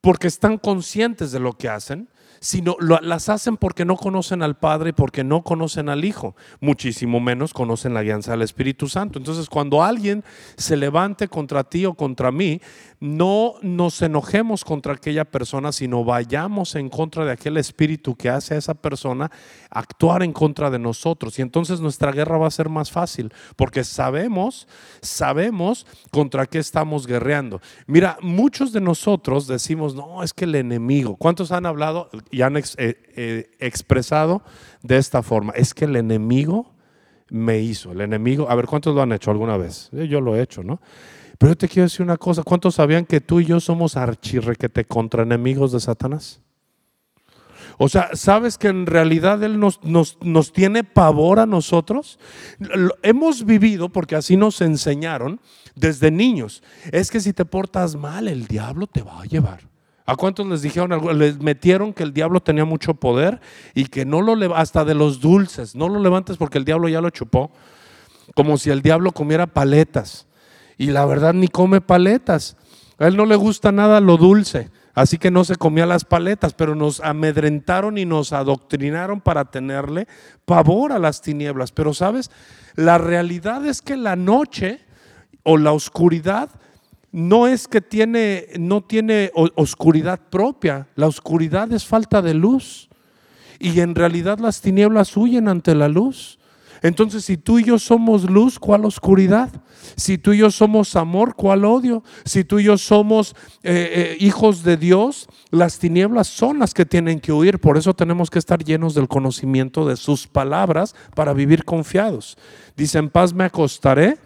porque 0.00 0.26
están 0.26 0.58
conscientes 0.58 1.30
de 1.30 1.38
lo 1.38 1.52
que 1.52 1.68
hacen, 1.68 2.08
sino 2.40 2.76
las 2.80 3.28
hacen 3.28 3.56
porque 3.56 3.84
no 3.84 3.96
conocen 3.96 4.42
al 4.42 4.56
Padre 4.56 4.90
y 4.90 4.92
porque 4.92 5.22
no 5.22 5.44
conocen 5.44 5.88
al 5.88 6.04
Hijo, 6.04 6.34
muchísimo 6.60 7.20
menos 7.20 7.54
conocen 7.54 7.94
la 7.94 8.00
alianza 8.00 8.32
del 8.32 8.42
Espíritu 8.42 8.88
Santo. 8.88 9.20
Entonces, 9.20 9.48
cuando 9.48 9.84
alguien 9.84 10.24
se 10.56 10.76
levante 10.76 11.28
contra 11.28 11.62
ti 11.62 11.86
o 11.86 11.94
contra 11.94 12.32
mí, 12.32 12.60
no 13.02 13.54
nos 13.62 14.00
enojemos 14.00 14.64
contra 14.64 14.92
aquella 14.92 15.24
persona, 15.24 15.72
sino 15.72 16.04
vayamos 16.04 16.76
en 16.76 16.88
contra 16.88 17.24
de 17.24 17.32
aquel 17.32 17.56
espíritu 17.56 18.14
que 18.14 18.28
hace 18.28 18.54
a 18.54 18.58
esa 18.58 18.74
persona 18.74 19.28
actuar 19.70 20.22
en 20.22 20.32
contra 20.32 20.70
de 20.70 20.78
nosotros. 20.78 21.36
Y 21.36 21.42
entonces 21.42 21.80
nuestra 21.80 22.12
guerra 22.12 22.38
va 22.38 22.46
a 22.46 22.52
ser 22.52 22.68
más 22.68 22.92
fácil, 22.92 23.32
porque 23.56 23.82
sabemos, 23.82 24.68
sabemos 25.00 25.84
contra 26.12 26.46
qué 26.46 26.58
estamos 26.58 27.08
guerreando. 27.08 27.60
Mira, 27.88 28.18
muchos 28.20 28.72
de 28.72 28.80
nosotros 28.80 29.48
decimos, 29.48 29.96
no, 29.96 30.22
es 30.22 30.32
que 30.32 30.44
el 30.44 30.54
enemigo, 30.54 31.16
¿cuántos 31.16 31.50
han 31.50 31.66
hablado 31.66 32.08
y 32.30 32.42
han 32.42 32.56
eh, 32.56 32.62
eh, 32.78 33.50
expresado 33.58 34.44
de 34.84 34.98
esta 34.98 35.24
forma? 35.24 35.52
Es 35.56 35.74
que 35.74 35.86
el 35.86 35.96
enemigo 35.96 36.70
me 37.30 37.58
hizo, 37.58 37.90
el 37.90 38.00
enemigo, 38.00 38.48
a 38.48 38.54
ver, 38.54 38.66
¿cuántos 38.66 38.94
lo 38.94 39.02
han 39.02 39.10
hecho 39.10 39.32
alguna 39.32 39.56
vez? 39.56 39.90
Yo 39.90 40.20
lo 40.20 40.36
he 40.36 40.42
hecho, 40.42 40.62
¿no? 40.62 40.80
Pero 41.42 41.54
yo 41.54 41.58
te 41.58 41.66
quiero 41.66 41.86
decir 41.86 42.02
una 42.02 42.18
cosa, 42.18 42.44
¿cuántos 42.44 42.76
sabían 42.76 43.04
que 43.04 43.20
tú 43.20 43.40
y 43.40 43.46
yo 43.46 43.58
somos 43.58 43.96
archirrequete 43.96 44.84
contra 44.84 45.24
enemigos 45.24 45.72
de 45.72 45.80
Satanás? 45.80 46.40
O 47.78 47.88
sea, 47.88 48.10
¿sabes 48.12 48.56
que 48.56 48.68
en 48.68 48.86
realidad 48.86 49.42
Él 49.42 49.58
nos, 49.58 49.82
nos, 49.82 50.18
nos, 50.20 50.52
tiene 50.52 50.84
pavor 50.84 51.40
a 51.40 51.46
nosotros? 51.46 52.20
Hemos 53.02 53.44
vivido, 53.44 53.88
porque 53.88 54.14
así 54.14 54.36
nos 54.36 54.60
enseñaron 54.60 55.40
desde 55.74 56.12
niños, 56.12 56.62
es 56.92 57.10
que 57.10 57.18
si 57.18 57.32
te 57.32 57.44
portas 57.44 57.96
mal, 57.96 58.28
el 58.28 58.46
diablo 58.46 58.86
te 58.86 59.02
va 59.02 59.22
a 59.22 59.24
llevar. 59.24 59.68
¿A 60.06 60.14
cuántos 60.14 60.46
les 60.46 60.62
dijeron 60.62 60.92
algo? 60.92 61.12
Les 61.12 61.40
metieron 61.40 61.92
que 61.92 62.04
el 62.04 62.12
diablo 62.12 62.38
tenía 62.38 62.64
mucho 62.64 62.94
poder 62.94 63.40
y 63.74 63.86
que 63.86 64.04
no 64.04 64.22
lo 64.22 64.54
hasta 64.54 64.84
de 64.84 64.94
los 64.94 65.18
dulces, 65.20 65.74
no 65.74 65.88
lo 65.88 65.98
levantes 65.98 66.36
porque 66.36 66.58
el 66.58 66.64
diablo 66.64 66.88
ya 66.88 67.00
lo 67.00 67.10
chupó, 67.10 67.50
como 68.36 68.58
si 68.58 68.70
el 68.70 68.80
diablo 68.80 69.10
comiera 69.10 69.48
paletas 69.48 70.28
y 70.78 70.86
la 70.86 71.04
verdad 71.04 71.34
ni 71.34 71.48
come 71.48 71.80
paletas. 71.80 72.56
A 72.98 73.06
él 73.06 73.16
no 73.16 73.26
le 73.26 73.36
gusta 73.36 73.72
nada 73.72 74.00
lo 74.00 74.16
dulce, 74.16 74.70
así 74.94 75.18
que 75.18 75.30
no 75.30 75.44
se 75.44 75.56
comía 75.56 75.86
las 75.86 76.04
paletas, 76.04 76.54
pero 76.54 76.74
nos 76.74 77.00
amedrentaron 77.00 77.98
y 77.98 78.04
nos 78.04 78.32
adoctrinaron 78.32 79.20
para 79.20 79.46
tenerle 79.46 80.06
pavor 80.44 80.92
a 80.92 80.98
las 80.98 81.20
tinieblas. 81.20 81.72
Pero 81.72 81.94
sabes, 81.94 82.30
la 82.74 82.98
realidad 82.98 83.66
es 83.66 83.82
que 83.82 83.96
la 83.96 84.16
noche 84.16 84.80
o 85.42 85.56
la 85.58 85.72
oscuridad 85.72 86.50
no 87.12 87.46
es 87.46 87.68
que 87.68 87.80
tiene, 87.82 88.46
no 88.58 88.80
tiene 88.80 89.30
oscuridad 89.34 90.18
propia, 90.30 90.88
la 90.94 91.06
oscuridad 91.06 91.70
es 91.72 91.84
falta 91.84 92.22
de 92.22 92.34
luz. 92.34 92.88
Y 93.58 93.80
en 93.80 93.94
realidad 93.94 94.38
las 94.38 94.60
tinieblas 94.60 95.16
huyen 95.16 95.46
ante 95.46 95.74
la 95.74 95.88
luz. 95.88 96.38
Entonces, 96.82 97.24
si 97.24 97.36
tú 97.36 97.60
y 97.60 97.64
yo 97.64 97.78
somos 97.78 98.28
luz, 98.28 98.58
¿cuál 98.58 98.84
oscuridad? 98.84 99.50
Si 99.96 100.18
tú 100.18 100.32
y 100.32 100.38
yo 100.38 100.50
somos 100.50 100.96
amor, 100.96 101.36
¿cuál 101.36 101.64
odio? 101.64 102.02
Si 102.24 102.42
tú 102.42 102.58
y 102.58 102.64
yo 102.64 102.76
somos 102.76 103.36
eh, 103.62 103.90
eh, 103.94 104.16
hijos 104.18 104.64
de 104.64 104.76
Dios, 104.76 105.28
las 105.50 105.78
tinieblas 105.78 106.26
son 106.26 106.58
las 106.58 106.74
que 106.74 106.84
tienen 106.84 107.20
que 107.20 107.32
huir. 107.32 107.60
Por 107.60 107.78
eso 107.78 107.94
tenemos 107.94 108.30
que 108.30 108.40
estar 108.40 108.64
llenos 108.64 108.94
del 108.94 109.06
conocimiento 109.06 109.86
de 109.86 109.96
sus 109.96 110.26
palabras 110.26 110.96
para 111.14 111.32
vivir 111.32 111.64
confiados. 111.64 112.36
Dice, 112.76 112.98
en 112.98 113.10
paz 113.10 113.32
me 113.32 113.44
acostaré 113.44 114.18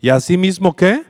y 0.00 0.08
así 0.08 0.36
mismo 0.36 0.74
que 0.74 1.02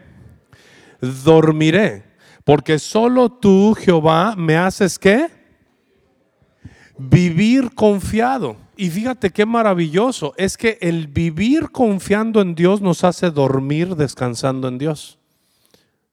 dormiré 1.01 2.05
Porque 2.45 2.79
solo 2.79 3.31
tú, 3.31 3.75
Jehová, 3.75 4.35
me 4.37 4.57
haces 4.57 4.99
qué? 4.99 5.29
Vivir 6.99 7.75
confiado. 7.75 8.64
Y 8.77 8.91
fíjate 8.91 9.31
qué 9.31 9.47
maravilloso. 9.47 10.35
Es 10.37 10.57
que 10.57 10.79
el 10.81 11.09
vivir 11.09 11.71
confiando 11.71 12.41
en 12.41 12.55
Dios 12.55 12.81
nos 12.81 13.05
hace 13.05 13.31
dormir 13.31 13.97
descansando 13.97 14.69
en 14.69 14.79
Dios. 14.79 15.19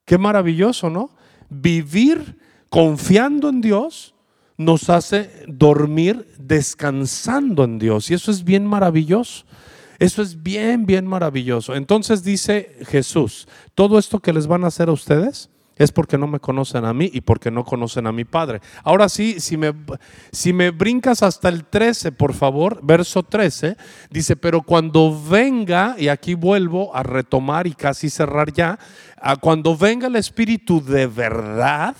Qué 0.05 0.17
maravilloso, 0.17 0.89
¿no? 0.89 1.11
Vivir 1.49 2.37
confiando 2.69 3.49
en 3.49 3.61
Dios 3.61 4.15
nos 4.57 4.89
hace 4.89 5.45
dormir 5.47 6.27
descansando 6.37 7.63
en 7.63 7.79
Dios. 7.79 8.09
Y 8.11 8.13
eso 8.13 8.31
es 8.31 8.43
bien 8.43 8.65
maravilloso. 8.65 9.45
Eso 10.01 10.23
es 10.23 10.41
bien, 10.41 10.87
bien 10.87 11.05
maravilloso. 11.05 11.75
Entonces 11.75 12.23
dice 12.23 12.75
Jesús, 12.87 13.47
todo 13.75 13.99
esto 13.99 14.19
que 14.19 14.33
les 14.33 14.47
van 14.47 14.63
a 14.63 14.67
hacer 14.67 14.89
a 14.89 14.93
ustedes 14.93 15.50
es 15.83 15.91
porque 15.91 16.17
no 16.17 16.27
me 16.27 16.39
conocen 16.39 16.85
a 16.85 16.93
mí 16.93 17.09
y 17.11 17.21
porque 17.21 17.49
no 17.49 17.63
conocen 17.63 18.05
a 18.05 18.11
mi 18.11 18.23
Padre. 18.23 18.61
Ahora 18.83 19.09
sí, 19.09 19.39
si 19.39 19.57
me, 19.57 19.73
si 20.31 20.53
me 20.53 20.69
brincas 20.69 21.23
hasta 21.23 21.49
el 21.49 21.65
13, 21.65 22.11
por 22.11 22.33
favor, 22.33 22.79
verso 22.83 23.23
13, 23.23 23.77
dice, 24.11 24.35
pero 24.35 24.61
cuando 24.61 25.19
venga, 25.19 25.95
y 25.97 26.07
aquí 26.07 26.35
vuelvo 26.35 26.95
a 26.95 27.01
retomar 27.01 27.65
y 27.65 27.73
casi 27.73 28.11
cerrar 28.11 28.53
ya, 28.53 28.77
cuando 29.39 29.75
venga 29.75 30.07
el 30.07 30.15
Espíritu 30.17 30.83
de 30.83 31.07
verdad, 31.07 31.95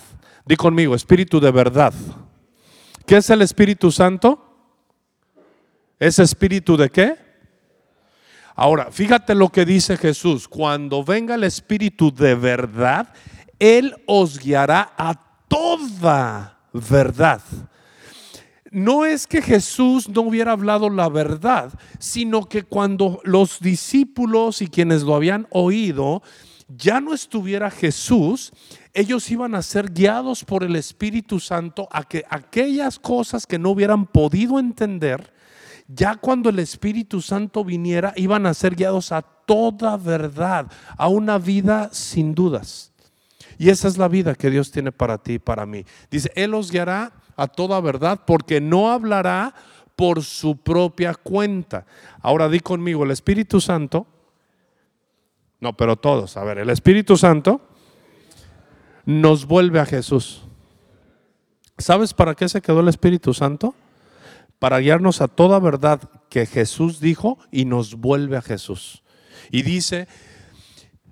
di 0.46 0.54
conmigo, 0.54 0.94
Espíritu 0.94 1.40
de 1.40 1.50
verdad. 1.50 1.92
¿Qué 3.04 3.16
es 3.16 3.30
el 3.30 3.42
Espíritu 3.42 3.90
Santo? 3.90 4.48
¿Es 5.98 6.20
Espíritu 6.20 6.76
de 6.76 6.88
qué? 6.88 7.16
Ahora, 8.54 8.92
fíjate 8.92 9.34
lo 9.34 9.48
que 9.48 9.64
dice 9.64 9.96
Jesús, 9.96 10.46
cuando 10.46 11.02
venga 11.02 11.34
el 11.34 11.42
Espíritu 11.44 12.14
de 12.14 12.34
verdad, 12.34 13.08
Él 13.62 13.94
os 14.06 14.40
guiará 14.40 14.92
a 14.98 15.14
toda 15.46 16.58
verdad. 16.72 17.40
No 18.72 19.04
es 19.04 19.28
que 19.28 19.40
Jesús 19.40 20.08
no 20.08 20.22
hubiera 20.22 20.50
hablado 20.50 20.90
la 20.90 21.08
verdad, 21.08 21.72
sino 22.00 22.48
que 22.48 22.64
cuando 22.64 23.20
los 23.22 23.60
discípulos 23.60 24.62
y 24.62 24.66
quienes 24.66 25.04
lo 25.04 25.14
habían 25.14 25.46
oído 25.50 26.24
ya 26.76 27.00
no 27.00 27.14
estuviera 27.14 27.70
Jesús, 27.70 28.52
ellos 28.94 29.30
iban 29.30 29.54
a 29.54 29.62
ser 29.62 29.92
guiados 29.92 30.42
por 30.42 30.64
el 30.64 30.74
Espíritu 30.74 31.38
Santo 31.38 31.86
a 31.92 32.02
que 32.02 32.24
aquellas 32.28 32.98
cosas 32.98 33.46
que 33.46 33.60
no 33.60 33.70
hubieran 33.70 34.06
podido 34.06 34.58
entender, 34.58 35.32
ya 35.86 36.16
cuando 36.16 36.50
el 36.50 36.58
Espíritu 36.58 37.22
Santo 37.22 37.64
viniera, 37.64 38.12
iban 38.16 38.44
a 38.46 38.54
ser 38.54 38.74
guiados 38.74 39.12
a 39.12 39.22
toda 39.22 39.96
verdad, 39.96 40.66
a 40.96 41.06
una 41.06 41.38
vida 41.38 41.90
sin 41.92 42.34
dudas. 42.34 42.91
Y 43.58 43.70
esa 43.70 43.88
es 43.88 43.98
la 43.98 44.08
vida 44.08 44.34
que 44.34 44.50
Dios 44.50 44.70
tiene 44.70 44.92
para 44.92 45.18
ti 45.18 45.34
y 45.34 45.38
para 45.38 45.66
mí. 45.66 45.84
Dice, 46.10 46.30
Él 46.34 46.54
os 46.54 46.70
guiará 46.70 47.12
a 47.36 47.46
toda 47.46 47.80
verdad 47.80 48.20
porque 48.26 48.60
no 48.60 48.90
hablará 48.90 49.54
por 49.96 50.22
su 50.22 50.56
propia 50.56 51.14
cuenta. 51.14 51.86
Ahora 52.20 52.48
di 52.48 52.60
conmigo, 52.60 53.04
el 53.04 53.10
Espíritu 53.10 53.60
Santo 53.60 54.06
no, 55.62 55.76
pero 55.76 55.94
todos. 55.94 56.36
A 56.36 56.42
ver, 56.42 56.58
el 56.58 56.70
Espíritu 56.70 57.16
Santo 57.16 57.60
nos 59.06 59.46
vuelve 59.46 59.78
a 59.78 59.86
Jesús. 59.86 60.42
¿Sabes 61.78 62.14
para 62.14 62.34
qué 62.34 62.48
se 62.48 62.60
quedó 62.60 62.80
el 62.80 62.88
Espíritu 62.88 63.32
Santo? 63.32 63.76
Para 64.58 64.80
guiarnos 64.80 65.20
a 65.20 65.28
toda 65.28 65.60
verdad 65.60 66.00
que 66.28 66.46
Jesús 66.46 66.98
dijo 66.98 67.38
y 67.52 67.64
nos 67.64 67.94
vuelve 67.94 68.36
a 68.36 68.42
Jesús. 68.42 69.04
Y 69.52 69.62
dice, 69.62 70.08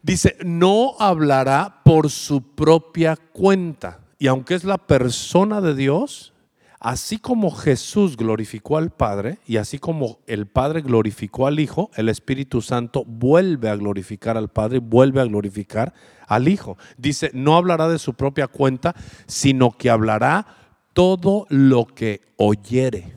dice, 0.03 0.37
no 0.45 0.95
hablará 0.99 1.83
por 1.85 2.11
su 2.11 2.43
propia 2.55 3.17
cuenta. 3.17 4.01
Y 4.19 4.27
aunque 4.27 4.55
es 4.55 4.65
la 4.65 4.79
persona 4.79 5.61
de 5.61 5.75
Dios, 5.75 6.33
Así 6.81 7.19
como 7.19 7.51
Jesús 7.51 8.17
glorificó 8.17 8.79
al 8.79 8.89
Padre 8.89 9.39
y 9.47 9.59
así 9.59 9.79
como 9.79 10.19
el 10.27 10.47
Padre 10.47 10.81
glorificó 10.81 11.47
al 11.47 11.61
Hijo, 11.61 11.91
el 11.95 12.09
Espíritu 12.09 12.63
Santo 12.63 13.05
vuelve 13.05 13.69
a 13.69 13.77
glorificar 13.77 14.39
al 14.39 14.49
Padre 14.49 14.79
vuelve 14.79 15.21
a 15.21 15.27
glorificar 15.27 15.93
al 16.27 16.49
Hijo. 16.49 16.79
Dice, 16.97 17.31
no 17.35 17.55
hablará 17.59 17.87
de 17.87 17.99
su 17.99 18.15
propia 18.15 18.47
cuenta, 18.49 18.95
sino 19.27 19.73
que 19.73 19.91
hablará 19.91 20.47
todo 20.95 21.47
lo 21.51 21.85
que 21.85 22.23
oyere. 22.39 23.13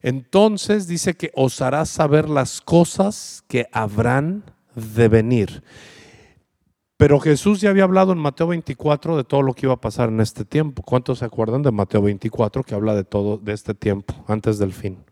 Entonces 0.00 0.88
dice 0.88 1.12
que 1.12 1.30
os 1.34 1.60
hará 1.60 1.84
saber 1.84 2.30
las 2.30 2.62
cosas 2.62 3.44
que 3.48 3.66
habrán 3.70 4.44
de 4.74 5.08
venir. 5.08 5.62
Pero 6.96 7.18
Jesús 7.18 7.60
ya 7.60 7.70
había 7.70 7.84
hablado 7.84 8.12
en 8.12 8.18
Mateo 8.18 8.46
24 8.46 9.16
de 9.16 9.24
todo 9.24 9.42
lo 9.42 9.52
que 9.52 9.66
iba 9.66 9.74
a 9.74 9.80
pasar 9.80 10.08
en 10.08 10.20
este 10.20 10.44
tiempo. 10.44 10.82
¿Cuántos 10.82 11.18
se 11.18 11.24
acuerdan 11.24 11.62
de 11.62 11.72
Mateo 11.72 12.02
24 12.02 12.62
que 12.62 12.74
habla 12.74 12.94
de 12.94 13.04
todo 13.04 13.36
de 13.36 13.52
este 13.52 13.74
tiempo 13.74 14.14
antes 14.28 14.58
del 14.58 14.72
fin? 14.72 15.04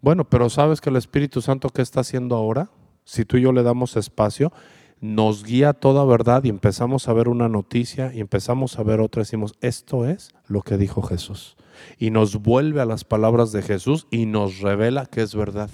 Bueno, 0.00 0.24
pero 0.24 0.48
¿sabes 0.50 0.80
que 0.80 0.90
el 0.90 0.96
Espíritu 0.96 1.42
Santo 1.42 1.68
qué 1.68 1.82
está 1.82 2.00
haciendo 2.00 2.36
ahora? 2.36 2.70
Si 3.04 3.24
tú 3.24 3.36
y 3.36 3.42
yo 3.42 3.52
le 3.52 3.62
damos 3.62 3.96
espacio, 3.96 4.52
nos 5.00 5.42
guía 5.42 5.72
toda 5.72 6.04
verdad 6.04 6.44
y 6.44 6.48
empezamos 6.48 7.08
a 7.08 7.12
ver 7.12 7.28
una 7.28 7.48
noticia 7.48 8.14
y 8.14 8.20
empezamos 8.20 8.78
a 8.78 8.84
ver 8.84 9.00
otra, 9.00 9.22
decimos, 9.22 9.54
esto 9.60 10.06
es 10.06 10.32
lo 10.46 10.62
que 10.62 10.76
dijo 10.76 11.02
Jesús. 11.02 11.56
Y 11.98 12.10
nos 12.10 12.40
vuelve 12.40 12.80
a 12.80 12.86
las 12.86 13.02
palabras 13.02 13.50
de 13.50 13.62
Jesús 13.62 14.06
y 14.10 14.26
nos 14.26 14.60
revela 14.60 15.06
que 15.06 15.22
es 15.22 15.34
verdad. 15.34 15.70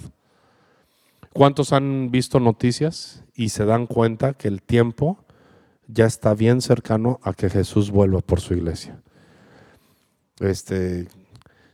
¿Cuántos 1.33 1.73
han 1.73 2.11
visto 2.11 2.39
noticias 2.39 3.23
y 3.35 3.49
se 3.49 3.65
dan 3.65 3.87
cuenta 3.87 4.33
que 4.33 4.47
el 4.47 4.61
tiempo 4.61 5.23
ya 5.87 6.05
está 6.05 6.33
bien 6.33 6.61
cercano 6.61 7.19
a 7.23 7.33
que 7.33 7.49
Jesús 7.49 7.91
vuelva 7.91 8.21
por 8.21 8.41
su 8.41 8.53
iglesia? 8.53 9.01
Este, 10.39 11.07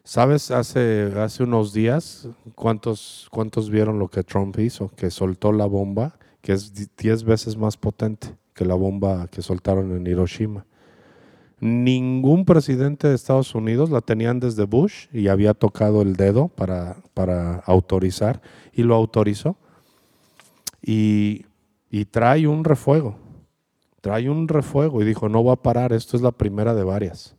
¿Sabes? 0.06 0.52
Hace, 0.52 1.12
hace 1.20 1.42
unos 1.42 1.74
días, 1.74 2.30
¿cuántos, 2.54 3.28
¿cuántos 3.32 3.72
vieron 3.72 3.98
lo 3.98 4.08
que 4.08 4.22
Trump 4.22 4.60
hizo? 4.60 4.90
Que 4.90 5.10
soltó 5.10 5.52
la 5.52 5.66
bomba, 5.66 6.20
que 6.42 6.54
es 6.54 6.72
diez 6.96 7.24
veces 7.24 7.58
más 7.58 7.76
potente 7.76 8.38
que 8.54 8.66
la 8.66 8.76
bomba 8.76 9.28
que 9.28 9.42
soltaron 9.42 9.98
en 9.98 10.06
Hiroshima. 10.06 10.68
Ningún 11.60 12.44
presidente 12.44 13.08
de 13.08 13.16
Estados 13.16 13.56
Unidos 13.56 13.90
la 13.90 14.02
tenían 14.02 14.40
desde 14.40 14.66
Bush 14.66 15.08
y 15.14 15.30
había 15.30 15.54
tocado 15.54 16.02
el 16.02 16.18
dedo 16.18 16.50
para, 16.50 16.98
para 17.14 17.56
autorizar 17.66 18.42
y 18.74 18.84
lo 18.84 18.96
autorizó. 18.96 19.56
Y, 20.82 21.46
y 21.90 22.06
trae 22.06 22.48
un 22.48 22.66
refuego, 22.66 23.16
trae 24.02 24.30
un 24.30 24.48
refuego 24.48 25.02
y 25.02 25.06
dijo, 25.06 25.30
no 25.30 25.44
va 25.44 25.54
a 25.54 25.62
parar, 25.62 25.94
esto 25.94 26.18
es 26.18 26.24
la 26.24 26.32
primera 26.32 26.76
de 26.76 26.84
varias. 26.84 27.36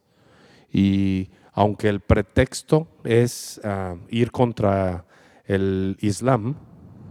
Y 0.73 1.29
aunque 1.53 1.89
el 1.89 2.01
pretexto 2.01 2.89
es 3.05 3.61
ah, 3.65 3.97
ir 4.09 4.31
contra 4.31 5.05
el 5.45 5.97
Islam, 6.01 6.57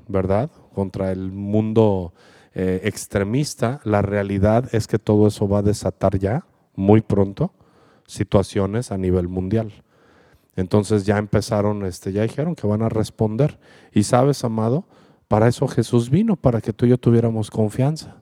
¿verdad? 0.08 0.50
Contra 0.74 1.12
el 1.12 1.32
mundo 1.32 2.14
eh, 2.56 2.82
extremista, 2.84 3.80
la 3.84 4.02
realidad 4.02 4.74
es 4.74 4.88
que 4.88 5.00
todo 5.00 5.28
eso 5.28 5.48
va 5.48 5.60
a 5.60 5.64
desatar 5.64 6.18
ya 6.18 6.46
muy 6.75 7.01
pronto 7.01 7.51
situaciones 8.08 8.91
a 8.91 8.98
nivel 8.98 9.27
mundial. 9.27 9.72
Entonces 10.55 11.05
ya 11.05 11.17
empezaron, 11.17 11.86
este, 11.86 12.12
ya 12.12 12.24
dijeron 12.24 12.55
que 12.55 12.67
van 12.67 12.82
a 12.82 12.89
responder. 12.89 13.60
Y 13.91 14.03
sabes, 14.03 14.44
amado, 14.44 14.86
para 15.27 15.48
eso 15.48 15.67
Jesús 15.67 16.10
vino, 16.10 16.36
para 16.36 16.62
que 16.62 16.74
tú 16.74 16.86
y 16.86 16.89
yo 16.89 16.98
tuviéramos 16.98 17.51
confianza, 17.51 18.17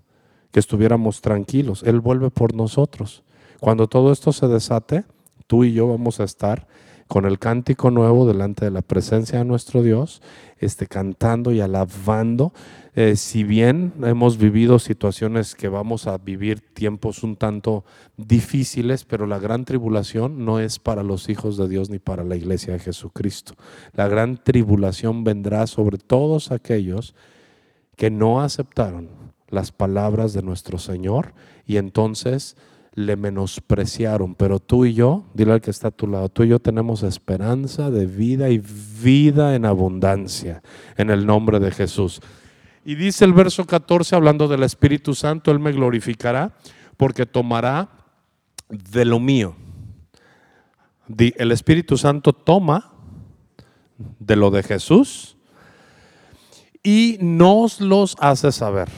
que 0.51 0.60
estuviéramos 0.60 1.22
tranquilos. 1.22 1.83
Él 1.83 2.00
vuelve 2.00 2.31
por 2.31 2.55
nosotros. 2.55 3.24
Cuando 3.60 3.88
todo 3.88 4.12
esto 4.12 4.33
se 4.33 4.48
desate, 4.48 5.05
tú 5.48 5.63
y 5.63 5.74
yo 5.74 5.88
vamos 5.88 6.19
a 6.19 6.24
estar 6.24 6.67
con 7.13 7.25
el 7.25 7.38
cántico 7.38 7.91
nuevo 7.91 8.25
delante 8.25 8.65
de 8.65 8.72
la 8.72 8.82
presencia 8.82 9.38
de 9.38 9.46
nuestro 9.46 9.84
Dios, 9.84 10.24
este, 10.58 10.88
cantando 10.88 11.51
y 11.51 11.62
alabando. 11.62 12.53
Eh, 12.96 13.17
si 13.17 13.43
bien 13.43 13.93
hemos 14.03 14.39
vivido 14.39 14.79
situaciones 14.79 15.53
que 15.53 15.67
vamos 15.67 16.08
a 16.08 16.17
vivir 16.17 16.60
tiempos 16.60 17.22
un 17.22 17.36
tanto 17.36 17.86
difíciles, 18.17 19.05
pero 19.05 19.27
la 19.27 19.38
gran 19.38 19.63
tribulación 19.63 20.43
no 20.43 20.60
es 20.60 20.79
para 20.79 21.03
los 21.03 21.29
hijos 21.29 21.55
de 21.55 21.67
Dios 21.67 21.91
ni 21.91 22.00
para 22.00 22.24
la 22.24 22.36
iglesia 22.36 22.74
de 22.74 22.79
Jesucristo. 22.79 23.53
La 23.93 24.08
gran 24.08 24.43
tribulación 24.43 25.24
vendrá 25.24 25.67
sobre 25.67 26.00
todos 26.00 26.51
aquellos 26.51 27.13
que 27.96 28.10
no 28.10 28.41
aceptaron 28.41 29.08
las 29.50 29.72
palabras 29.72 30.34
de 30.34 30.41
nuestro 30.41 30.79
Señor 30.79 31.36
y 31.67 31.77
entonces 31.77 32.58
le 32.95 33.15
menospreciaron, 33.15 34.35
pero 34.35 34.59
tú 34.59 34.85
y 34.85 34.93
yo, 34.93 35.25
dile 35.33 35.53
al 35.53 35.62
que 35.62 35.71
está 35.71 35.88
a 35.88 35.91
tu 35.91 36.07
lado, 36.07 36.29
tú 36.29 36.43
y 36.43 36.50
yo 36.50 36.59
tenemos 36.59 37.03
esperanza 37.03 37.89
de 37.89 38.05
vida 38.05 38.50
y 38.50 38.59
vida 38.59 39.55
en 39.55 39.65
abundancia 39.65 40.62
en 40.95 41.09
el 41.09 41.25
nombre 41.25 41.59
de 41.59 41.71
Jesús. 41.71 42.21
Y 42.85 42.95
dice 42.95 43.25
el 43.25 43.33
verso 43.33 43.65
14, 43.65 44.15
hablando 44.15 44.47
del 44.47 44.63
Espíritu 44.63 45.15
Santo, 45.15 45.51
Él 45.51 45.59
me 45.59 45.71
glorificará 45.71 46.53
porque 46.97 47.25
tomará 47.25 47.89
de 48.69 49.05
lo 49.05 49.19
mío. 49.19 49.55
El 51.17 51.51
Espíritu 51.51 51.97
Santo 51.97 52.33
toma 52.33 52.91
de 54.19 54.35
lo 54.35 54.51
de 54.51 54.63
Jesús 54.63 55.38
y 56.83 57.17
nos 57.21 57.79
los 57.81 58.15
hace 58.19 58.51
saber. 58.51 58.89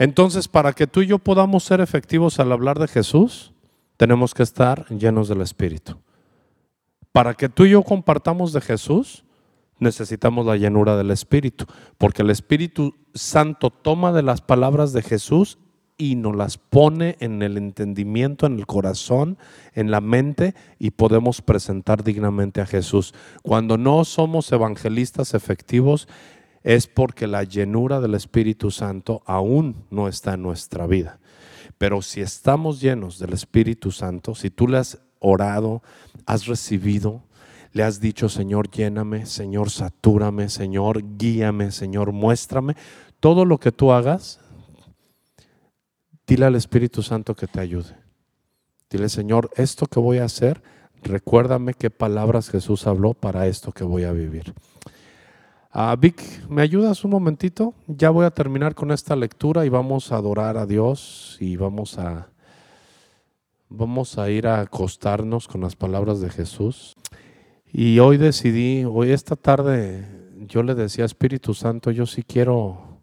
Entonces, 0.00 0.48
para 0.48 0.72
que 0.72 0.86
tú 0.86 1.02
y 1.02 1.08
yo 1.08 1.18
podamos 1.18 1.62
ser 1.62 1.82
efectivos 1.82 2.40
al 2.40 2.50
hablar 2.52 2.78
de 2.78 2.88
Jesús, 2.88 3.52
tenemos 3.98 4.32
que 4.32 4.42
estar 4.42 4.88
llenos 4.88 5.28
del 5.28 5.42
Espíritu. 5.42 5.98
Para 7.12 7.34
que 7.34 7.50
tú 7.50 7.66
y 7.66 7.72
yo 7.72 7.82
compartamos 7.82 8.54
de 8.54 8.62
Jesús, 8.62 9.26
necesitamos 9.78 10.46
la 10.46 10.56
llenura 10.56 10.96
del 10.96 11.10
Espíritu, 11.10 11.66
porque 11.98 12.22
el 12.22 12.30
Espíritu 12.30 12.94
Santo 13.12 13.68
toma 13.68 14.10
de 14.12 14.22
las 14.22 14.40
palabras 14.40 14.94
de 14.94 15.02
Jesús 15.02 15.58
y 15.98 16.16
nos 16.16 16.34
las 16.34 16.56
pone 16.56 17.18
en 17.20 17.42
el 17.42 17.58
entendimiento, 17.58 18.46
en 18.46 18.58
el 18.58 18.64
corazón, 18.64 19.36
en 19.74 19.90
la 19.90 20.00
mente 20.00 20.54
y 20.78 20.92
podemos 20.92 21.42
presentar 21.42 22.02
dignamente 22.02 22.62
a 22.62 22.66
Jesús. 22.66 23.12
Cuando 23.42 23.76
no 23.76 24.06
somos 24.06 24.50
evangelistas 24.50 25.34
efectivos 25.34 26.08
es 26.62 26.86
porque 26.86 27.26
la 27.26 27.44
llenura 27.44 28.00
del 28.00 28.14
Espíritu 28.14 28.70
Santo 28.70 29.22
aún 29.26 29.84
no 29.90 30.08
está 30.08 30.34
en 30.34 30.42
nuestra 30.42 30.86
vida. 30.86 31.18
Pero 31.78 32.02
si 32.02 32.20
estamos 32.20 32.80
llenos 32.80 33.18
del 33.18 33.32
Espíritu 33.32 33.90
Santo, 33.90 34.34
si 34.34 34.50
tú 34.50 34.68
le 34.68 34.78
has 34.78 34.98
orado, 35.18 35.82
has 36.26 36.46
recibido, 36.46 37.22
le 37.72 37.84
has 37.84 38.00
dicho, 38.00 38.28
Señor, 38.28 38.70
lléname, 38.70 39.26
Señor, 39.26 39.70
satúrame, 39.70 40.48
Señor, 40.48 41.02
guíame, 41.16 41.70
Señor, 41.70 42.12
muéstrame, 42.12 42.76
todo 43.20 43.44
lo 43.44 43.58
que 43.58 43.72
tú 43.72 43.92
hagas, 43.92 44.40
dile 46.26 46.46
al 46.46 46.56
Espíritu 46.56 47.02
Santo 47.02 47.34
que 47.34 47.46
te 47.46 47.60
ayude. 47.60 47.96
Dile, 48.90 49.08
Señor, 49.08 49.50
esto 49.56 49.86
que 49.86 50.00
voy 50.00 50.18
a 50.18 50.24
hacer, 50.24 50.62
recuérdame 51.02 51.74
qué 51.74 51.90
palabras 51.90 52.50
Jesús 52.50 52.86
habló 52.86 53.14
para 53.14 53.46
esto 53.46 53.72
que 53.72 53.84
voy 53.84 54.04
a 54.04 54.12
vivir. 54.12 54.52
Ah, 55.72 55.94
Vic, 55.96 56.20
¿me 56.48 56.62
ayudas 56.62 57.04
un 57.04 57.12
momentito? 57.12 57.74
Ya 57.86 58.10
voy 58.10 58.26
a 58.26 58.32
terminar 58.32 58.74
con 58.74 58.90
esta 58.90 59.14
lectura 59.14 59.64
y 59.64 59.68
vamos 59.68 60.10
a 60.10 60.16
adorar 60.16 60.56
a 60.56 60.66
Dios 60.66 61.36
y 61.38 61.54
vamos 61.54 61.96
a, 61.96 62.28
vamos 63.68 64.18
a 64.18 64.28
ir 64.30 64.48
a 64.48 64.62
acostarnos 64.62 65.46
con 65.46 65.60
las 65.60 65.76
palabras 65.76 66.20
de 66.20 66.28
Jesús. 66.28 66.96
Y 67.72 68.00
hoy 68.00 68.16
decidí, 68.16 68.84
hoy 68.84 69.12
esta 69.12 69.36
tarde, 69.36 70.08
yo 70.48 70.64
le 70.64 70.74
decía, 70.74 71.04
Espíritu 71.04 71.54
Santo, 71.54 71.92
yo 71.92 72.04
sí 72.04 72.24
quiero, 72.24 72.98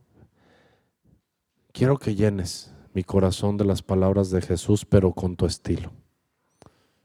quiero 1.71 1.97
que 1.97 2.15
llenes 2.15 2.73
mi 2.93 3.05
corazón 3.05 3.55
de 3.55 3.63
las 3.63 3.81
palabras 3.81 4.29
de 4.29 4.41
Jesús, 4.41 4.83
pero 4.83 5.13
con 5.13 5.37
tu 5.37 5.45
estilo. 5.45 5.93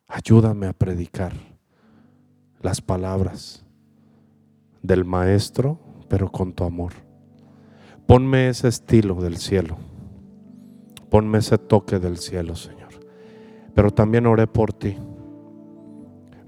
Ayúdame 0.09 0.67
a 0.67 0.73
predicar 0.73 1.35
las 2.61 2.81
palabras 2.81 3.62
del 4.83 5.05
Maestro, 5.05 5.79
pero 6.09 6.31
con 6.31 6.53
tu 6.53 6.65
amor. 6.65 6.93
Ponme 8.07 8.49
ese 8.49 8.69
estilo 8.69 9.15
del 9.17 9.37
cielo. 9.37 9.77
Ponme 11.09 11.39
ese 11.39 11.59
toque 11.59 11.99
del 11.99 12.19
cielo, 12.19 12.57
Señor. 12.57 12.91
Pero 13.75 13.91
también 13.91 14.27
oré 14.27 14.47
por 14.47 14.73
ti, 14.73 14.97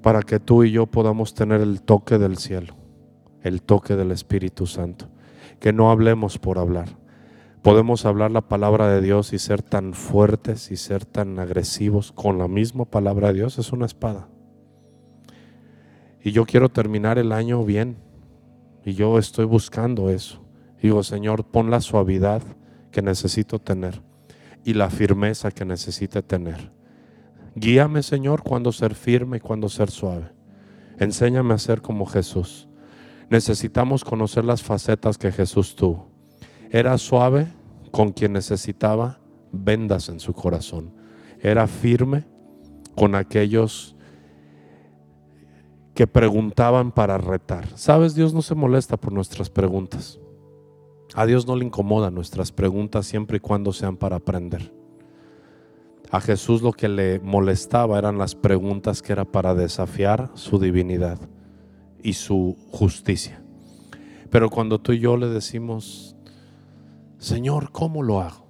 para 0.02 0.22
que 0.22 0.40
tú 0.40 0.64
y 0.64 0.72
yo 0.72 0.86
podamos 0.86 1.34
tener 1.34 1.60
el 1.60 1.80
toque 1.82 2.18
del 2.18 2.36
cielo, 2.36 2.74
el 3.42 3.62
toque 3.62 3.96
del 3.96 4.10
Espíritu 4.10 4.66
Santo. 4.66 5.06
Que 5.60 5.72
no 5.72 5.90
hablemos 5.90 6.38
por 6.38 6.58
hablar. 6.58 6.88
Podemos 7.62 8.04
hablar 8.04 8.30
la 8.30 8.42
palabra 8.42 8.88
de 8.88 9.00
Dios 9.00 9.32
y 9.32 9.38
ser 9.38 9.62
tan 9.62 9.94
fuertes 9.94 10.70
y 10.70 10.76
ser 10.76 11.06
tan 11.06 11.38
agresivos 11.38 12.12
con 12.12 12.36
la 12.36 12.48
misma 12.48 12.84
palabra 12.84 13.28
de 13.28 13.34
Dios. 13.34 13.58
Es 13.58 13.72
una 13.72 13.86
espada. 13.86 14.28
Y 16.22 16.32
yo 16.32 16.44
quiero 16.44 16.68
terminar 16.68 17.18
el 17.18 17.32
año 17.32 17.64
bien, 17.64 17.96
y 18.84 18.94
yo 18.94 19.18
estoy 19.18 19.44
buscando 19.44 20.10
eso. 20.10 20.44
Digo, 20.80 21.02
Señor, 21.02 21.44
pon 21.46 21.70
la 21.70 21.80
suavidad 21.80 22.42
que 22.90 23.02
necesito 23.02 23.58
tener 23.58 24.02
y 24.64 24.74
la 24.74 24.90
firmeza 24.90 25.50
que 25.50 25.64
necesite 25.64 26.22
tener. 26.22 26.72
Guíame, 27.54 28.02
Señor, 28.02 28.42
cuando 28.42 28.72
ser 28.72 28.94
firme 28.94 29.38
y 29.38 29.40
cuando 29.40 29.68
ser 29.68 29.90
suave. 29.90 30.32
Enséñame 30.98 31.54
a 31.54 31.58
ser 31.58 31.82
como 31.82 32.06
Jesús. 32.06 32.68
Necesitamos 33.30 34.04
conocer 34.04 34.44
las 34.44 34.62
facetas 34.62 35.18
que 35.18 35.32
Jesús 35.32 35.74
tuvo. 35.76 36.10
Era 36.70 36.98
suave 36.98 37.46
con 37.90 38.12
quien 38.12 38.32
necesitaba 38.32 39.20
vendas 39.52 40.08
en 40.08 40.20
su 40.20 40.34
corazón. 40.34 40.92
Era 41.40 41.66
firme 41.66 42.26
con 42.94 43.14
aquellos 43.14 43.93
que 45.94 46.06
preguntaban 46.06 46.90
para 46.90 47.18
retar. 47.18 47.68
Sabes, 47.76 48.14
Dios 48.14 48.34
no 48.34 48.42
se 48.42 48.54
molesta 48.54 48.96
por 48.96 49.12
nuestras 49.12 49.48
preguntas. 49.48 50.18
A 51.14 51.26
Dios 51.26 51.46
no 51.46 51.54
le 51.54 51.64
incomoda 51.64 52.10
nuestras 52.10 52.50
preguntas 52.50 53.06
siempre 53.06 53.36
y 53.36 53.40
cuando 53.40 53.72
sean 53.72 53.96
para 53.96 54.16
aprender. 54.16 54.74
A 56.10 56.20
Jesús 56.20 56.62
lo 56.62 56.72
que 56.72 56.88
le 56.88 57.20
molestaba 57.20 57.98
eran 57.98 58.18
las 58.18 58.34
preguntas 58.34 59.02
que 59.02 59.12
era 59.12 59.24
para 59.24 59.54
desafiar 59.54 60.30
su 60.34 60.58
divinidad 60.58 61.18
y 62.02 62.14
su 62.14 62.56
justicia. 62.72 63.40
Pero 64.30 64.50
cuando 64.50 64.80
tú 64.80 64.92
y 64.92 64.98
yo 64.98 65.16
le 65.16 65.28
decimos, 65.28 66.16
Señor, 67.18 67.70
¿cómo 67.70 68.02
lo 68.02 68.20
hago? 68.20 68.48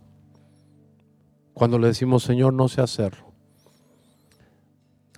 Cuando 1.53 1.79
le 1.79 1.89
decimos, 1.89 2.23
Señor, 2.23 2.55
no 2.55 2.69
sé 2.69 2.81
hacerlo. 2.81 3.33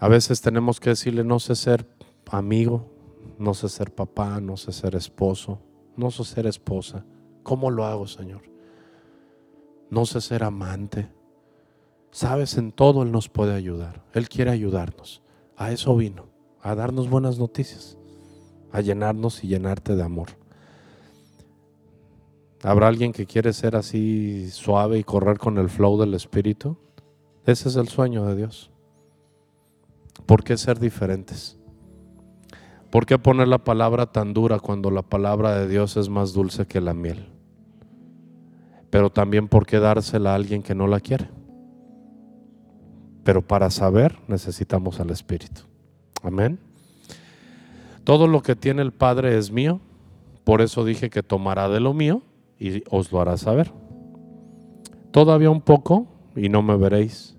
A 0.00 0.08
veces 0.08 0.40
tenemos 0.40 0.80
que 0.80 0.90
decirle, 0.90 1.24
no 1.24 1.38
sé 1.38 1.54
ser 1.54 1.95
amigo, 2.30 2.90
no 3.38 3.54
sé 3.54 3.68
ser 3.68 3.94
papá, 3.94 4.40
no 4.40 4.56
sé 4.56 4.72
ser 4.72 4.94
esposo, 4.94 5.60
no 5.96 6.10
sé 6.10 6.24
ser 6.24 6.46
esposa. 6.46 7.04
¿Cómo 7.42 7.70
lo 7.70 7.84
hago, 7.84 8.06
Señor? 8.06 8.42
No 9.90 10.06
sé 10.06 10.20
ser 10.20 10.42
amante. 10.42 11.08
Sabes, 12.10 12.56
en 12.56 12.72
todo 12.72 13.02
Él 13.02 13.12
nos 13.12 13.28
puede 13.28 13.54
ayudar. 13.54 14.04
Él 14.12 14.28
quiere 14.28 14.50
ayudarnos. 14.50 15.22
A 15.56 15.70
eso 15.70 15.96
vino, 15.96 16.26
a 16.60 16.74
darnos 16.74 17.08
buenas 17.08 17.38
noticias, 17.38 17.96
a 18.72 18.80
llenarnos 18.80 19.44
y 19.44 19.48
llenarte 19.48 19.94
de 19.96 20.02
amor. 20.02 20.28
¿Habrá 22.62 22.88
alguien 22.88 23.12
que 23.12 23.26
quiere 23.26 23.52
ser 23.52 23.76
así 23.76 24.50
suave 24.50 24.98
y 24.98 25.04
correr 25.04 25.38
con 25.38 25.58
el 25.58 25.68
flow 25.68 25.98
del 26.00 26.14
Espíritu? 26.14 26.76
Ese 27.44 27.68
es 27.68 27.76
el 27.76 27.88
sueño 27.88 28.26
de 28.26 28.34
Dios. 28.34 28.70
¿Por 30.26 30.42
qué 30.42 30.56
ser 30.56 30.80
diferentes? 30.80 31.58
¿Por 32.90 33.06
qué 33.06 33.18
poner 33.18 33.48
la 33.48 33.58
palabra 33.58 34.06
tan 34.06 34.32
dura 34.32 34.58
cuando 34.58 34.90
la 34.90 35.02
palabra 35.02 35.58
de 35.58 35.68
Dios 35.68 35.96
es 35.96 36.08
más 36.08 36.32
dulce 36.32 36.66
que 36.66 36.80
la 36.80 36.94
miel? 36.94 37.26
Pero 38.90 39.10
también 39.10 39.48
por 39.48 39.66
qué 39.66 39.78
dársela 39.78 40.32
a 40.32 40.34
alguien 40.36 40.62
que 40.62 40.74
no 40.74 40.86
la 40.86 41.00
quiere. 41.00 41.28
Pero 43.24 43.42
para 43.42 43.70
saber 43.70 44.18
necesitamos 44.28 45.00
al 45.00 45.10
Espíritu. 45.10 45.62
Amén. 46.22 46.60
Todo 48.04 48.28
lo 48.28 48.40
que 48.40 48.54
tiene 48.54 48.82
el 48.82 48.92
Padre 48.92 49.36
es 49.36 49.50
mío. 49.50 49.80
Por 50.44 50.62
eso 50.62 50.84
dije 50.84 51.10
que 51.10 51.24
tomará 51.24 51.68
de 51.68 51.80
lo 51.80 51.92
mío 51.92 52.22
y 52.58 52.84
os 52.88 53.10
lo 53.10 53.20
hará 53.20 53.36
saber. 53.36 53.72
Todavía 55.10 55.50
un 55.50 55.60
poco 55.60 56.06
y 56.36 56.48
no 56.48 56.62
me 56.62 56.76
veréis. 56.76 57.36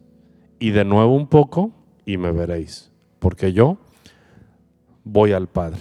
Y 0.60 0.72
de 0.72 0.84
nuevo 0.84 1.16
un 1.16 1.28
poco 1.28 1.72
y 2.06 2.18
me 2.18 2.32
veréis. 2.32 2.92
Porque 3.20 3.54
yo 3.54 3.78
voy 5.08 5.32
al 5.32 5.48
Padre. 5.48 5.80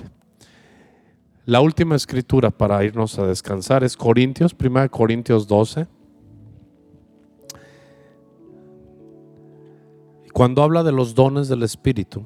La 1.44 1.60
última 1.60 1.94
escritura 1.94 2.50
para 2.50 2.82
irnos 2.84 3.18
a 3.18 3.26
descansar 3.26 3.84
es 3.84 3.96
Corintios, 3.96 4.54
1 4.58 4.90
Corintios 4.90 5.46
12. 5.46 5.86
Cuando 10.32 10.62
habla 10.62 10.82
de 10.82 10.92
los 10.92 11.14
dones 11.14 11.48
del 11.48 11.62
Espíritu, 11.62 12.24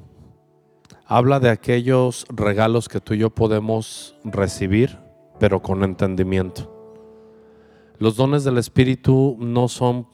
habla 1.05 1.39
de 1.39 1.49
aquellos 1.49 2.25
regalos 2.29 2.89
que 2.89 2.99
tú 2.99 3.13
y 3.13 3.19
yo 3.19 3.29
podemos 3.29 4.15
recibir, 4.23 4.97
pero 5.39 5.61
con 5.61 5.83
entendimiento. 5.83 6.75
Los 7.99 8.15
dones 8.15 8.43
del 8.43 8.57
Espíritu 8.57 9.37
no 9.39 9.67
son 9.67 10.07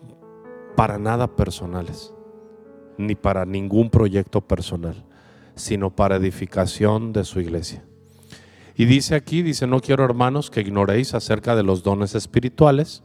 para 0.75 0.97
nada 0.97 1.35
personales, 1.35 2.13
ni 2.97 3.15
para 3.15 3.45
ningún 3.45 3.89
proyecto 3.89 4.41
personal 4.41 5.06
sino 5.57 5.95
para 5.95 6.15
edificación 6.15 7.11
de 7.11 7.25
su 7.25 7.41
iglesia. 7.41 7.83
Y 8.75 8.85
dice 8.85 9.15
aquí, 9.15 9.41
dice, 9.41 9.65
no 9.65 9.81
quiero 9.81 10.05
hermanos 10.05 10.51
que 10.51 10.61
ignoréis 10.61 11.15
acerca 11.15 11.55
de 11.55 11.63
los 11.63 11.81
dones 11.81 12.13
espirituales. 12.13 13.03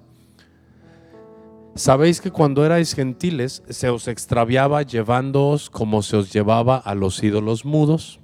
Sabéis 1.74 2.20
que 2.20 2.30
cuando 2.30 2.66
erais 2.66 2.94
gentiles 2.94 3.62
se 3.70 3.88
os 3.88 4.06
extraviaba 4.06 4.82
llevándoos 4.82 5.70
como 5.70 6.02
se 6.02 6.18
os 6.18 6.30
llevaba 6.30 6.76
a 6.76 6.94
los 6.94 7.22
ídolos 7.22 7.64
mudos. 7.64 8.20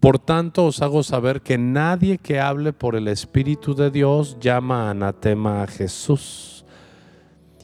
Por 0.00 0.18
tanto 0.18 0.66
os 0.66 0.82
hago 0.82 1.04
saber 1.04 1.42
que 1.42 1.58
nadie 1.58 2.18
que 2.18 2.40
hable 2.40 2.72
por 2.72 2.96
el 2.96 3.06
Espíritu 3.06 3.76
de 3.76 3.92
Dios 3.92 4.36
llama 4.40 4.90
anatema 4.90 5.62
a 5.62 5.68
Jesús. 5.68 6.64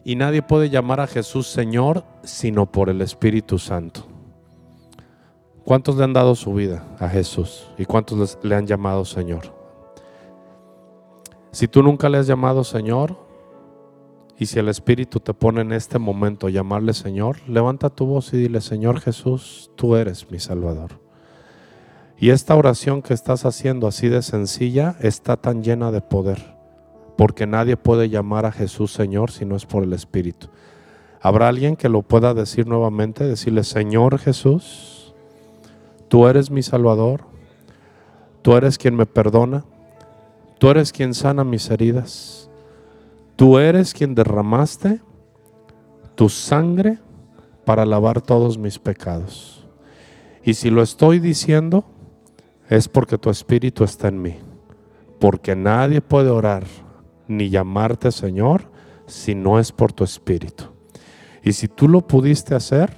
Y 0.05 0.15
nadie 0.15 0.43
puede 0.43 0.71
llamar 0.71 1.01
a 1.01 1.09
Jesús 1.09 1.49
Señor 1.49 2.05
sino 2.23 2.71
por 2.71 2.91
el 2.91 3.01
Espíritu 3.01 3.59
Santo. 3.59 4.18
¿Cuántos 5.69 5.97
le 5.97 6.05
han 6.05 6.15
dado 6.15 6.35
su 6.35 6.55
vida 6.55 6.83
a 6.99 7.11
Jesús? 7.11 7.69
¿Y 7.77 7.85
cuántos 7.85 8.39
le 8.43 8.55
han 8.55 8.67
llamado 8.67 9.05
Señor? 9.05 9.55
Si 11.51 11.69
tú 11.69 11.83
nunca 11.83 12.09
le 12.09 12.17
has 12.17 12.27
llamado 12.27 12.65
Señor, 12.65 13.19
Y 14.39 14.47
si 14.47 14.59
el 14.59 14.71
Espíritu 14.71 15.21
te 15.21 15.35
pone 15.35 15.61
en 15.61 15.73
este 15.73 15.99
momento 15.99 16.49
llamarle 16.49 16.95
Señor, 16.95 17.47
levanta 17.47 17.91
tu 17.91 18.07
voz 18.07 18.33
y 18.33 18.39
dile, 18.39 18.63
Señor 18.63 19.01
Jesús, 19.01 19.71
tú 19.77 19.95
eres 19.95 20.31
mi 20.31 20.39
Salvador. 20.39 21.03
Y 22.17 22.31
esta 22.31 22.55
oración 22.55 23.03
que 23.03 23.13
estás 23.13 23.45
haciendo 23.45 23.87
así 23.87 24.09
de 24.09 24.23
sencilla 24.23 24.97
está 25.01 25.37
tan 25.37 25.63
llena 25.63 25.91
de 25.91 26.01
poder, 26.01 26.57
porque 27.19 27.47
nadie 27.47 27.77
puede 27.77 28.09
llamar 28.09 28.47
a 28.47 28.53
Jesús 28.53 28.91
Señor 28.95 29.33
si 29.33 29.45
no 29.45 29.55
es 29.55 29.67
por 29.67 29.83
el 29.83 29.93
Espíritu. 29.93 30.49
¿Habrá 31.21 31.49
alguien 31.49 31.77
que 31.77 31.91
lo 31.91 32.01
pueda 32.01 32.33
decir 32.33 32.67
nuevamente? 32.67 33.25
Decirle, 33.25 33.65
Señor 33.65 34.19
Jesús, 34.19 34.98
tú 36.09 36.27
eres 36.27 36.51
mi 36.51 36.63
Salvador, 36.63 37.23
tú 38.43 38.57
eres 38.57 38.79
quien 38.79 38.97
me 38.97 39.07
perdona, 39.07 39.65
tú 40.59 40.69
eres 40.69 40.93
quien 40.93 41.15
sana 41.15 41.45
mis 41.45 41.71
heridas 41.71 42.49
Tú 43.39 43.57
eres 43.61 43.95
quien 43.95 44.17
derramaste 44.17 45.01
tu 46.17 46.29
sangre 46.29 46.99
para 47.65 47.87
lavar 47.87 48.21
todos 48.21 48.59
mis 48.59 48.81
pecados. 48.81 49.65
Y 50.43 50.55
si 50.55 50.71
lo 50.71 50.83
estoy 50.83 51.21
diciendo, 51.21 51.85
es 52.69 52.89
porque 52.89 53.17
tu 53.17 53.31
espíritu 53.31 53.85
está 53.85 54.09
en 54.09 54.21
mí. 54.21 54.39
Porque 55.21 55.55
nadie 55.55 56.01
puede 56.01 56.31
orar 56.31 56.65
ni 57.29 57.49
llamarte 57.49 58.11
Señor 58.11 58.63
si 59.07 59.37
no 59.37 59.61
es 59.61 59.71
por 59.71 59.93
tu 59.93 60.03
espíritu. 60.03 60.65
Y 61.45 61.53
si 61.53 61.69
tú 61.69 61.87
lo 61.87 62.01
pudiste 62.01 62.57
hacer, 62.57 62.91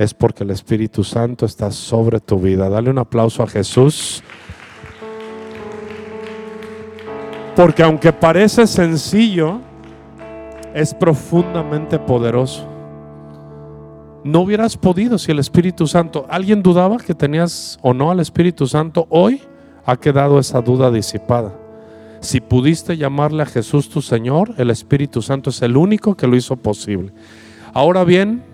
es 0.00 0.14
porque 0.14 0.44
el 0.44 0.50
Espíritu 0.50 1.04
Santo 1.04 1.44
está 1.44 1.70
sobre 1.70 2.20
tu 2.20 2.40
vida. 2.40 2.70
Dale 2.70 2.88
un 2.88 2.96
aplauso 2.96 3.42
a 3.42 3.46
Jesús. 3.46 4.22
Porque 7.54 7.82
aunque 7.82 8.10
parece 8.10 8.66
sencillo, 8.66 9.60
es 10.72 10.94
profundamente 10.94 11.98
poderoso. 11.98 12.66
No 14.24 14.40
hubieras 14.40 14.78
podido 14.78 15.18
si 15.18 15.32
el 15.32 15.38
Espíritu 15.38 15.86
Santo, 15.86 16.24
¿alguien 16.30 16.62
dudaba 16.62 16.96
que 16.96 17.14
tenías 17.14 17.78
o 17.82 17.92
no 17.92 18.10
al 18.10 18.20
Espíritu 18.20 18.66
Santo? 18.66 19.06
Hoy 19.10 19.42
ha 19.84 19.98
quedado 19.98 20.38
esa 20.38 20.62
duda 20.62 20.90
disipada. 20.90 21.52
Si 22.20 22.40
pudiste 22.40 22.96
llamarle 22.96 23.42
a 23.42 23.46
Jesús 23.46 23.90
tu 23.90 24.00
Señor, 24.00 24.54
el 24.56 24.70
Espíritu 24.70 25.20
Santo 25.20 25.50
es 25.50 25.60
el 25.60 25.76
único 25.76 26.16
que 26.16 26.26
lo 26.26 26.36
hizo 26.36 26.56
posible. 26.56 27.12
Ahora 27.74 28.02
bien, 28.04 28.49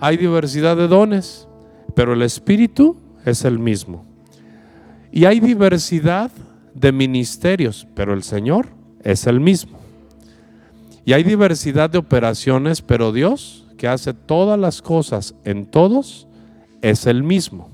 hay 0.00 0.16
diversidad 0.16 0.76
de 0.76 0.88
dones, 0.88 1.46
pero 1.94 2.14
el 2.14 2.22
Espíritu 2.22 2.96
es 3.24 3.44
el 3.44 3.58
mismo. 3.58 4.04
Y 5.12 5.26
hay 5.26 5.40
diversidad 5.40 6.30
de 6.74 6.92
ministerios, 6.92 7.86
pero 7.94 8.14
el 8.14 8.22
Señor 8.22 8.68
es 9.02 9.26
el 9.26 9.40
mismo. 9.40 9.78
Y 11.04 11.12
hay 11.12 11.22
diversidad 11.22 11.90
de 11.90 11.98
operaciones, 11.98 12.82
pero 12.82 13.12
Dios, 13.12 13.66
que 13.76 13.88
hace 13.88 14.14
todas 14.14 14.58
las 14.58 14.82
cosas 14.82 15.34
en 15.44 15.66
todos, 15.66 16.26
es 16.82 17.06
el 17.06 17.22
mismo. 17.22 17.68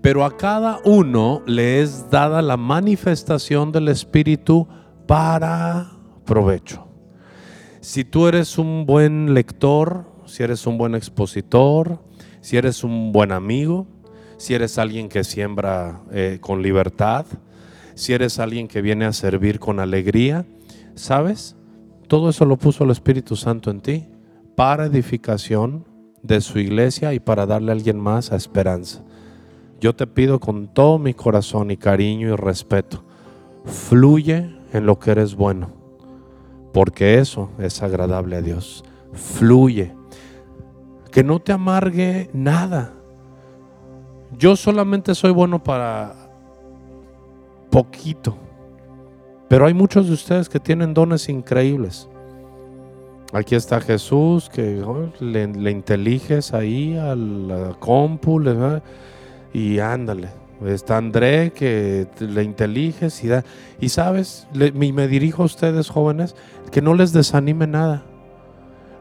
Pero 0.00 0.24
a 0.24 0.36
cada 0.36 0.78
uno 0.84 1.42
le 1.46 1.82
es 1.82 2.08
dada 2.10 2.40
la 2.40 2.56
manifestación 2.56 3.70
del 3.72 3.88
Espíritu 3.88 4.66
para 5.06 5.90
provecho. 6.24 6.86
Si 7.80 8.04
tú 8.04 8.26
eres 8.28 8.56
un 8.56 8.86
buen 8.86 9.34
lector, 9.34 10.09
si 10.30 10.42
eres 10.42 10.66
un 10.66 10.78
buen 10.78 10.94
expositor, 10.94 11.98
si 12.40 12.56
eres 12.56 12.84
un 12.84 13.12
buen 13.12 13.32
amigo, 13.32 13.86
si 14.38 14.54
eres 14.54 14.78
alguien 14.78 15.08
que 15.08 15.24
siembra 15.24 16.00
eh, 16.12 16.38
con 16.40 16.62
libertad, 16.62 17.26
si 17.94 18.14
eres 18.14 18.38
alguien 18.38 18.68
que 18.68 18.80
viene 18.80 19.04
a 19.04 19.12
servir 19.12 19.58
con 19.58 19.80
alegría, 19.80 20.46
¿sabes? 20.94 21.56
Todo 22.08 22.30
eso 22.30 22.44
lo 22.44 22.56
puso 22.56 22.84
el 22.84 22.90
Espíritu 22.90 23.36
Santo 23.36 23.70
en 23.70 23.80
ti 23.80 24.08
para 24.56 24.86
edificación 24.86 25.84
de 26.22 26.40
su 26.40 26.58
iglesia 26.58 27.12
y 27.12 27.20
para 27.20 27.46
darle 27.46 27.72
a 27.72 27.74
alguien 27.74 27.98
más 27.98 28.32
a 28.32 28.36
esperanza. 28.36 29.02
Yo 29.80 29.94
te 29.94 30.06
pido 30.06 30.40
con 30.40 30.68
todo 30.68 30.98
mi 30.98 31.14
corazón 31.14 31.70
y 31.70 31.76
cariño 31.76 32.28
y 32.28 32.36
respeto, 32.36 33.04
fluye 33.64 34.50
en 34.72 34.86
lo 34.86 34.98
que 34.98 35.10
eres 35.10 35.34
bueno, 35.34 35.70
porque 36.72 37.18
eso 37.18 37.50
es 37.58 37.82
agradable 37.82 38.36
a 38.36 38.42
Dios. 38.42 38.84
Fluye. 39.12 39.99
Que 41.10 41.24
no 41.24 41.40
te 41.40 41.52
amargue 41.52 42.30
nada. 42.32 42.92
Yo 44.38 44.56
solamente 44.56 45.14
soy 45.14 45.32
bueno 45.32 45.62
para 45.62 46.14
poquito 47.70 48.36
pero 49.50 49.66
hay 49.66 49.74
muchos 49.74 50.06
de 50.06 50.12
ustedes 50.12 50.48
que 50.48 50.60
tienen 50.60 50.94
dones 50.94 51.28
increíbles. 51.28 52.08
Aquí 53.32 53.56
está 53.56 53.80
Jesús, 53.80 54.48
que 54.48 54.80
le, 55.18 55.70
inteliges 55.72 56.54
ahí 56.54 56.96
al 56.96 57.74
compu, 57.80 58.40
y 59.52 59.80
ándale. 59.80 60.28
Está 60.64 60.98
André, 60.98 61.50
que 61.52 62.06
le 62.20 62.44
inteliges 62.44 63.24
y 63.24 63.26
da. 63.26 63.44
Y 63.80 63.88
sabes, 63.88 64.46
me 64.54 65.08
dirijo 65.08 65.42
a 65.42 65.46
ustedes 65.46 65.88
jóvenes, 65.88 66.36
que 66.70 66.80
no 66.80 66.94
les 66.94 67.12
desanime 67.12 67.66
nada. 67.66 68.04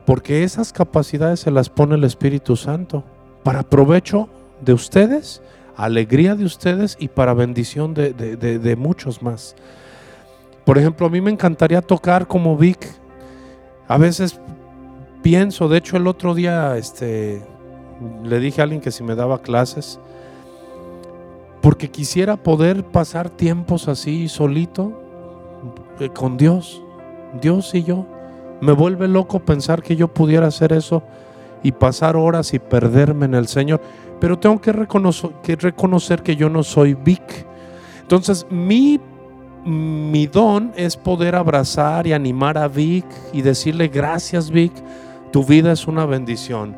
Porque 0.09 0.43
esas 0.43 0.73
capacidades 0.73 1.41
se 1.41 1.51
las 1.51 1.69
pone 1.69 1.93
el 1.93 2.03
Espíritu 2.03 2.55
Santo 2.55 3.03
para 3.43 3.61
provecho 3.61 4.27
de 4.59 4.73
ustedes, 4.73 5.43
alegría 5.77 6.33
de 6.33 6.45
ustedes 6.45 6.97
y 6.99 7.09
para 7.09 7.35
bendición 7.35 7.93
de 7.93 8.75
muchos 8.75 9.21
más. 9.21 9.55
Por 10.65 10.79
ejemplo, 10.79 11.05
a 11.05 11.11
mí 11.11 11.21
me 11.21 11.29
encantaría 11.29 11.83
tocar 11.83 12.25
como 12.25 12.57
Vic. 12.57 12.87
A 13.87 13.99
veces 13.99 14.39
pienso, 15.21 15.69
de 15.69 15.77
hecho 15.77 15.95
el 15.95 16.07
otro 16.07 16.33
día 16.33 16.75
este, 16.75 17.43
le 18.23 18.39
dije 18.39 18.61
a 18.61 18.63
alguien 18.63 18.81
que 18.81 18.89
si 18.89 19.03
me 19.03 19.13
daba 19.13 19.43
clases, 19.43 19.99
porque 21.61 21.91
quisiera 21.91 22.35
poder 22.35 22.83
pasar 22.83 23.29
tiempos 23.29 23.87
así 23.87 24.27
solito 24.27 24.91
eh, 25.99 26.09
con 26.09 26.35
Dios, 26.35 26.81
Dios 27.39 27.75
y 27.75 27.83
yo. 27.83 28.07
Me 28.61 28.71
vuelve 28.71 29.07
loco 29.07 29.39
pensar 29.39 29.81
que 29.81 29.95
yo 29.95 30.07
pudiera 30.07 30.47
hacer 30.47 30.73
eso 30.73 31.03
y 31.63 31.71
pasar 31.71 32.15
horas 32.15 32.53
y 32.53 32.59
perderme 32.59 33.25
en 33.25 33.35
el 33.35 33.47
Señor. 33.47 33.81
Pero 34.19 34.37
tengo 34.37 34.59
que 34.59 34.71
reconocer 34.71 36.21
que, 36.23 36.35
yo 36.35 36.49
no 36.49 36.63
soy 36.63 36.93
Vic. 36.93 37.45
Entonces 38.01 38.45
mi 38.49 38.99
mi 39.65 40.25
don 40.25 40.71
es 40.75 40.95
poder 40.95 41.35
abrazar 41.35 42.07
y 42.07 42.13
animar 42.13 42.57
a 42.57 42.67
Vic 42.67 43.05
y 43.33 43.41
decirle 43.41 43.89
gracias 43.89 44.49
Vic, 44.49 44.71
tu 45.31 45.43
vida 45.43 45.71
es 45.71 45.87
una 45.87 46.05
bendición. 46.05 46.75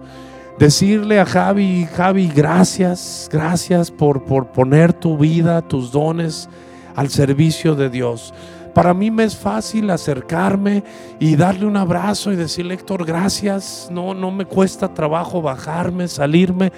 Decirle 0.60 1.20
a 1.20 1.26
Javi, 1.26 1.88
Javi, 1.96 2.28
gracias, 2.28 3.30
gracias 3.32 3.90
por, 3.90 4.24
por 4.26 4.48
poner 4.48 4.94
tu 4.94 5.18
vida, 5.18 5.62
tus 5.62 5.92
dones 5.92 6.50
al 6.96 7.10
servicio 7.10 7.76
de 7.76 7.90
Dios. 7.90 8.34
Para 8.74 8.94
mí 8.94 9.12
me 9.12 9.26
es 9.26 9.36
fácil 9.36 9.90
acercarme 9.90 10.84
y 11.20 11.36
darle 11.36 11.66
un 11.66 11.76
abrazo 11.76 12.32
y 12.32 12.38
decirle, 12.38 12.76
Héctor, 12.76 13.06
gracias. 13.06 13.90
No, 13.92 14.14
no 14.14 14.32
me 14.32 14.46
cuesta 14.46 14.94
trabajo 14.94 15.42
bajarme, 15.42 16.08
salirme. 16.08 16.72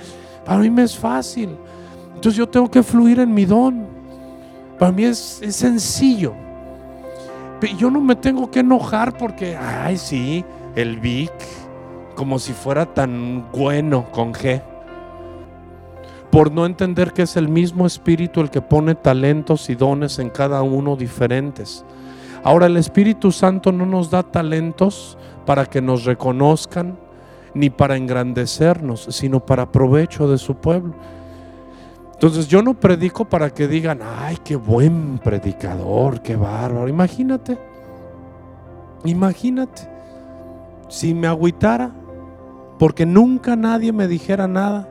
Para 0.44 0.60
mí 0.60 0.70
me 0.70 0.84
es 0.84 0.98
fácil. 0.98 1.56
Entonces 2.16 2.36
yo 2.36 2.48
tengo 2.50 2.70
que 2.70 2.82
fluir 2.82 3.20
en 3.20 3.34
mi 3.34 3.46
don. 3.46 3.86
Para 4.80 4.92
mí 4.92 5.04
es, 5.04 5.42
sencillo. 5.50 6.34
Yo 7.78 7.90
no 7.90 8.02
me 8.02 8.16
tengo 8.16 8.50
que 8.50 8.60
enojar 8.60 9.18
porque, 9.18 9.56
ay, 9.56 9.98
sí, 9.98 10.44
el 10.76 11.00
Vic, 11.00 11.32
como 12.16 12.40
si 12.40 12.52
fuera 12.54 12.86
tan 12.86 13.46
bueno 13.52 14.10
con 14.12 14.34
G. 14.34 14.62
Por 16.34 16.52
no 16.52 16.66
entender 16.66 17.14
que 17.14 17.22
es 17.22 17.38
el 17.38 17.48
mismo 17.48 17.86
Espíritu 17.86 18.42
el 18.42 18.50
que 18.50 18.60
pone 18.60 18.96
talentos 18.96 19.70
y 19.70 19.76
dones 19.76 20.18
en 20.18 20.32
cada 20.32 20.64
uno 20.64 20.96
diferentes. 20.96 21.86
Ahora 22.44 22.66
el 22.66 22.76
Espíritu 22.76 23.32
Santo 23.32 23.72
no 23.72 23.86
nos 23.86 24.10
da 24.10 24.24
talentos 24.24 25.16
para 25.46 25.68
que 25.68 25.80
nos 25.80 26.06
reconozcan 26.06 26.98
ni 27.54 27.70
para 27.70 27.98
engrandecernos, 27.98 29.06
sino 29.12 29.46
para 29.46 29.72
provecho 29.72 30.28
de 30.28 30.40
su 30.40 30.56
pueblo. 30.56 30.96
Entonces 32.14 32.48
yo 32.48 32.64
no 32.64 32.74
predico 32.74 33.26
para 33.26 33.52
que 33.52 33.68
digan, 33.68 34.00
ay, 34.02 34.40
qué 34.44 34.56
buen 34.56 35.20
predicador, 35.20 36.20
qué 36.24 36.36
bárbaro. 36.36 36.88
Imagínate, 36.88 37.60
imagínate, 39.06 39.88
si 40.90 41.14
me 41.14 41.28
agüitara, 41.28 41.92
porque 42.80 43.06
nunca 43.06 43.56
nadie 43.56 43.94
me 43.94 44.08
dijera 44.08 44.48
nada. 44.48 44.90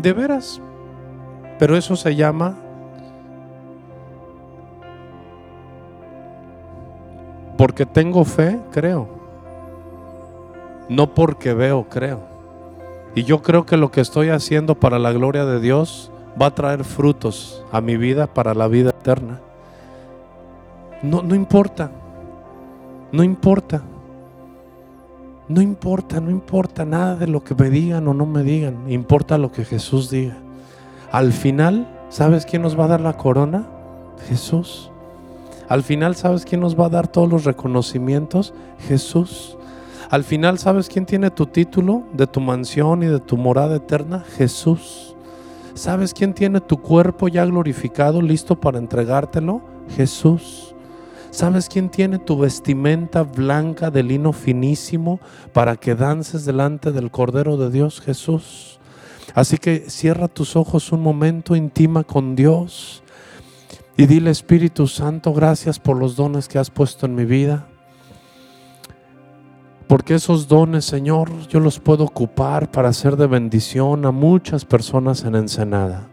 De 0.00 0.12
veras. 0.12 0.60
Pero 1.58 1.76
eso 1.76 1.94
se 1.94 2.14
llama 2.14 2.56
porque 7.58 7.84
tengo 7.84 8.24
fe, 8.24 8.58
creo. 8.72 9.06
No 10.88 11.14
porque 11.14 11.52
veo, 11.52 11.84
creo. 11.90 12.20
Y 13.14 13.24
yo 13.24 13.42
creo 13.42 13.66
que 13.66 13.76
lo 13.76 13.90
que 13.90 14.00
estoy 14.00 14.30
haciendo 14.30 14.74
para 14.74 14.98
la 14.98 15.12
gloria 15.12 15.44
de 15.44 15.60
Dios 15.60 16.10
va 16.40 16.46
a 16.46 16.54
traer 16.54 16.84
frutos 16.84 17.62
a 17.70 17.82
mi 17.82 17.98
vida 17.98 18.26
para 18.26 18.54
la 18.54 18.68
vida 18.68 18.90
eterna. 18.90 19.40
No, 21.02 21.22
no 21.22 21.34
importa. 21.34 21.90
No 23.12 23.22
importa. 23.22 23.82
No 25.50 25.60
importa, 25.60 26.20
no 26.20 26.30
importa 26.30 26.84
nada 26.84 27.16
de 27.16 27.26
lo 27.26 27.42
que 27.42 27.56
me 27.56 27.70
digan 27.70 28.06
o 28.06 28.14
no 28.14 28.24
me 28.24 28.44
digan. 28.44 28.88
Importa 28.88 29.36
lo 29.36 29.50
que 29.50 29.64
Jesús 29.64 30.08
diga. 30.08 30.36
Al 31.10 31.32
final, 31.32 31.88
¿sabes 32.08 32.46
quién 32.46 32.62
nos 32.62 32.78
va 32.78 32.84
a 32.84 32.88
dar 32.88 33.00
la 33.00 33.16
corona? 33.16 33.66
Jesús. 34.28 34.92
Al 35.68 35.82
final, 35.82 36.14
¿sabes 36.14 36.44
quién 36.44 36.60
nos 36.60 36.78
va 36.78 36.86
a 36.86 36.90
dar 36.90 37.08
todos 37.08 37.28
los 37.28 37.42
reconocimientos? 37.42 38.54
Jesús. 38.86 39.56
Al 40.08 40.22
final, 40.22 40.60
¿sabes 40.60 40.88
quién 40.88 41.04
tiene 41.04 41.32
tu 41.32 41.46
título 41.46 42.04
de 42.12 42.28
tu 42.28 42.38
mansión 42.38 43.02
y 43.02 43.06
de 43.06 43.18
tu 43.18 43.36
morada 43.36 43.74
eterna? 43.74 44.22
Jesús. 44.36 45.16
¿Sabes 45.74 46.14
quién 46.14 46.32
tiene 46.32 46.60
tu 46.60 46.80
cuerpo 46.80 47.26
ya 47.26 47.44
glorificado, 47.44 48.22
listo 48.22 48.54
para 48.54 48.78
entregártelo? 48.78 49.62
Jesús. 49.96 50.76
¿Sabes 51.30 51.68
quién 51.68 51.90
tiene 51.90 52.18
tu 52.18 52.38
vestimenta 52.38 53.22
blanca 53.22 53.90
de 53.90 54.02
lino 54.02 54.32
finísimo 54.32 55.20
para 55.52 55.76
que 55.76 55.94
dances 55.94 56.44
delante 56.44 56.90
del 56.90 57.10
Cordero 57.10 57.56
de 57.56 57.70
Dios, 57.70 58.00
Jesús? 58.00 58.80
Así 59.34 59.58
que 59.58 59.88
cierra 59.88 60.26
tus 60.26 60.56
ojos 60.56 60.90
un 60.90 61.02
momento, 61.02 61.54
intima 61.54 62.02
con 62.02 62.34
Dios 62.34 63.04
y 63.96 64.06
dile 64.06 64.30
Espíritu 64.30 64.86
Santo, 64.86 65.32
gracias 65.32 65.78
por 65.78 65.96
los 65.96 66.16
dones 66.16 66.48
que 66.48 66.58
has 66.58 66.70
puesto 66.70 67.06
en 67.06 67.14
mi 67.14 67.24
vida. 67.24 67.66
Porque 69.86 70.14
esos 70.14 70.48
dones, 70.48 70.84
Señor, 70.84 71.30
yo 71.48 71.60
los 71.60 71.78
puedo 71.78 72.04
ocupar 72.04 72.70
para 72.70 72.88
hacer 72.88 73.16
de 73.16 73.26
bendición 73.26 74.06
a 74.06 74.10
muchas 74.10 74.64
personas 74.64 75.24
en 75.24 75.34
Ensenada. 75.34 76.08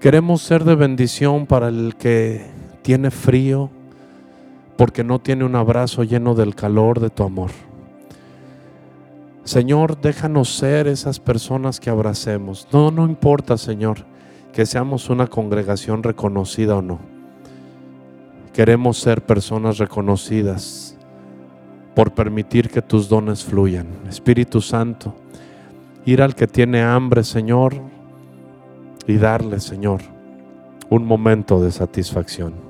Queremos 0.00 0.42
ser 0.42 0.64
de 0.64 0.74
bendición 0.74 1.46
para 1.46 1.68
el 1.68 1.94
que 1.96 2.59
tiene 2.82 3.10
frío 3.10 3.70
porque 4.76 5.04
no 5.04 5.18
tiene 5.18 5.44
un 5.44 5.56
abrazo 5.56 6.04
lleno 6.04 6.34
del 6.34 6.54
calor 6.54 7.00
de 7.00 7.10
tu 7.10 7.22
amor. 7.22 7.50
Señor, 9.44 10.00
déjanos 10.00 10.56
ser 10.56 10.86
esas 10.86 11.18
personas 11.18 11.80
que 11.80 11.90
abracemos. 11.90 12.68
No, 12.72 12.90
no 12.90 13.04
importa, 13.04 13.58
Señor, 13.58 14.04
que 14.52 14.64
seamos 14.64 15.10
una 15.10 15.26
congregación 15.26 16.02
reconocida 16.02 16.76
o 16.76 16.82
no. 16.82 16.98
Queremos 18.52 18.98
ser 18.98 19.22
personas 19.22 19.78
reconocidas 19.78 20.96
por 21.94 22.12
permitir 22.12 22.70
que 22.70 22.80
tus 22.80 23.08
dones 23.08 23.44
fluyan. 23.44 23.86
Espíritu 24.08 24.60
Santo, 24.60 25.14
ir 26.06 26.22
al 26.22 26.34
que 26.34 26.46
tiene 26.46 26.82
hambre, 26.82 27.24
Señor, 27.24 27.74
y 29.06 29.16
darle, 29.16 29.60
Señor, 29.60 30.00
un 30.88 31.04
momento 31.04 31.60
de 31.60 31.70
satisfacción. 31.70 32.69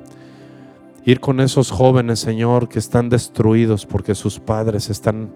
Ir 1.04 1.20
con 1.20 1.40
esos 1.40 1.70
jóvenes, 1.70 2.18
Señor, 2.18 2.68
que 2.68 2.78
están 2.78 3.08
destruidos 3.08 3.86
porque 3.86 4.14
sus 4.14 4.38
padres 4.38 4.90
están 4.90 5.32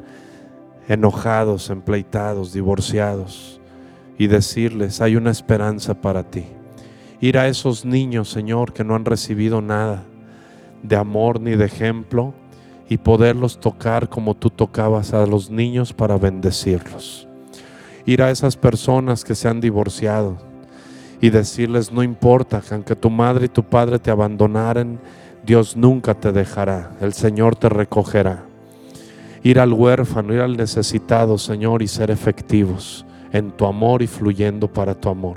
enojados, 0.88 1.70
empleitados, 1.70 2.53
divorciados, 2.53 3.61
y 4.18 4.27
decirles, 4.27 5.00
hay 5.00 5.16
una 5.16 5.31
esperanza 5.31 5.94
para 5.94 6.22
ti. 6.22 6.44
Ir 7.20 7.38
a 7.38 7.48
esos 7.48 7.85
niños, 7.85 8.29
Señor, 8.29 8.72
que 8.72 8.85
no 8.85 8.94
han 8.94 9.05
recibido 9.05 9.62
nada 9.62 10.05
de 10.83 10.96
amor 10.96 11.40
ni 11.40 11.53
de 11.57 11.64
ejemplo, 11.64 12.35
y 12.88 12.98
poderlos 12.98 13.59
tocar 13.59 14.11
como 14.11 14.35
tú 14.35 14.50
tocabas 14.50 15.14
a 15.14 15.24
los 15.27 15.50
niños 15.50 15.94
para 15.94 16.18
bendecirlos. 16.18 17.27
Ir 18.05 18.22
a 18.22 18.31
esas 18.31 18.57
personas 18.57 19.24
que 19.24 19.35
se 19.35 19.48
han 19.48 19.61
divorciado 19.61 20.37
y 21.20 21.31
decirles, 21.31 21.90
no 21.90 22.03
importa 22.03 22.61
que 22.61 22.74
aunque 22.74 22.94
tu 22.94 23.09
madre 23.09 23.46
y 23.46 23.48
tu 23.48 23.62
padre 23.62 23.98
te 23.98 24.11
abandonaren, 24.11 25.00
Dios 25.44 25.76
nunca 25.76 26.14
te 26.14 26.33
dejará, 26.33 26.92
el 27.00 27.12
Señor 27.12 27.57
te 27.57 27.68
recogerá. 27.68 28.44
Ir 29.42 29.61
al 29.61 29.74
huérfano, 29.74 30.33
ir 30.33 30.40
al 30.40 30.57
necesitado, 30.57 31.37
Señor, 31.37 31.83
y 31.83 31.88
ser 31.88 32.11
efectivos 32.11 33.04
en 33.30 33.50
tu 33.50 33.66
amor 33.66 34.00
y 34.00 34.07
fluyendo 34.07 34.68
para 34.68 34.94
tu 34.94 35.11
amor. 35.11 35.37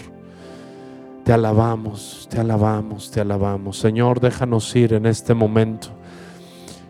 Te 1.25 1.33
alabamos, 1.33 2.25
te 2.29 2.39
alabamos, 2.39 3.11
te 3.11 3.19
alabamos. 3.19 3.77
Señor, 3.79 4.21
déjanos 4.21 4.73
ir 4.77 4.93
en 4.93 5.05
este 5.07 5.33
momento 5.33 5.89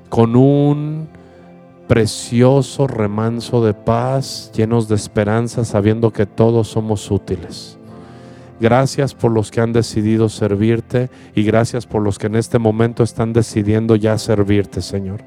con 0.09 0.35
un 0.35 1.07
precioso 1.87 2.85
remanso 2.85 3.65
de 3.65 3.73
paz, 3.73 4.51
llenos 4.53 4.87
de 4.87 4.95
esperanza, 4.95 5.65
sabiendo 5.65 6.11
que 6.11 6.25
todos 6.25 6.67
somos 6.67 7.09
útiles. 7.09 7.76
Gracias 8.59 9.13
por 9.13 9.31
los 9.31 9.51
que 9.51 9.61
han 9.61 9.71
decidido 9.71 10.29
servirte 10.29 11.09
y 11.35 11.43
gracias 11.43 11.85
por 11.85 12.01
los 12.01 12.17
que 12.17 12.27
en 12.27 12.35
este 12.35 12.57
momento 12.57 13.03
están 13.03 13.31
decidiendo 13.31 13.95
ya 13.95 14.17
servirte, 14.17 14.81
Señor. 14.81 15.21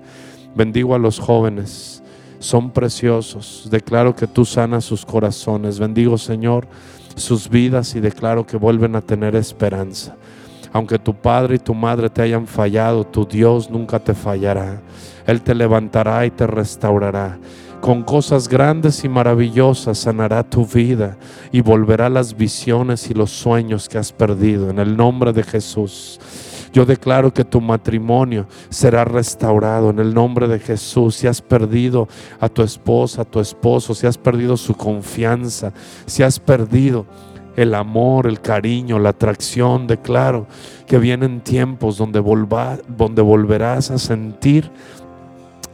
Bendigo 0.56 0.96
a 0.96 0.98
los 0.98 1.20
jóvenes, 1.20 2.02
son 2.40 2.72
preciosos. 2.72 3.68
Declaro 3.70 4.16
que 4.16 4.26
tú 4.26 4.44
sanas 4.44 4.84
sus 4.84 5.06
corazones. 5.06 5.78
Bendigo, 5.78 6.18
Señor, 6.18 6.66
sus 7.14 7.48
vidas 7.48 7.94
y 7.94 8.00
declaro 8.00 8.44
que 8.44 8.56
vuelven 8.56 8.96
a 8.96 9.00
tener 9.00 9.36
esperanza. 9.36 10.16
Aunque 10.72 10.98
tu 10.98 11.14
padre 11.14 11.56
y 11.56 11.58
tu 11.58 11.74
madre 11.74 12.10
te 12.10 12.22
hayan 12.22 12.48
fallado, 12.48 13.04
tu 13.04 13.26
Dios 13.26 13.70
nunca 13.70 14.00
te 14.00 14.14
fallará. 14.14 14.80
Él 15.26 15.42
te 15.42 15.54
levantará 15.54 16.26
y 16.26 16.30
te 16.30 16.46
restaurará 16.48 17.38
con 17.80 18.02
cosas 18.02 18.48
grandes 18.48 19.04
y 19.04 19.08
maravillosas 19.08 19.98
sanará 19.98 20.42
tu 20.42 20.66
vida 20.66 21.16
y 21.50 21.60
volverá 21.60 22.08
las 22.08 22.36
visiones 22.36 23.10
y 23.10 23.14
los 23.14 23.30
sueños 23.30 23.88
que 23.88 23.98
has 23.98 24.12
perdido. 24.12 24.70
En 24.70 24.78
el 24.78 24.96
nombre 24.96 25.32
de 25.32 25.42
Jesús. 25.42 26.20
Yo 26.72 26.86
declaro 26.86 27.34
que 27.34 27.44
tu 27.44 27.60
matrimonio 27.60 28.46
será 28.68 29.04
restaurado 29.04 29.90
en 29.90 29.98
el 29.98 30.14
nombre 30.14 30.46
de 30.46 30.60
Jesús. 30.60 31.16
Si 31.16 31.26
has 31.26 31.42
perdido 31.42 32.06
a 32.38 32.48
tu 32.48 32.62
esposa, 32.62 33.22
a 33.22 33.24
tu 33.24 33.40
esposo, 33.40 33.94
si 33.94 34.06
has 34.06 34.16
perdido 34.16 34.56
su 34.56 34.74
confianza, 34.74 35.72
si 36.06 36.22
has 36.22 36.38
perdido 36.38 37.06
el 37.56 37.74
amor, 37.74 38.28
el 38.28 38.40
cariño, 38.40 39.00
la 39.00 39.08
atracción, 39.08 39.88
declaro 39.88 40.46
que 40.86 40.98
vienen 40.98 41.40
tiempos 41.40 41.96
donde, 41.96 42.22
donde 42.88 43.22
volverás 43.22 43.90
a 43.90 43.98
sentir 43.98 44.70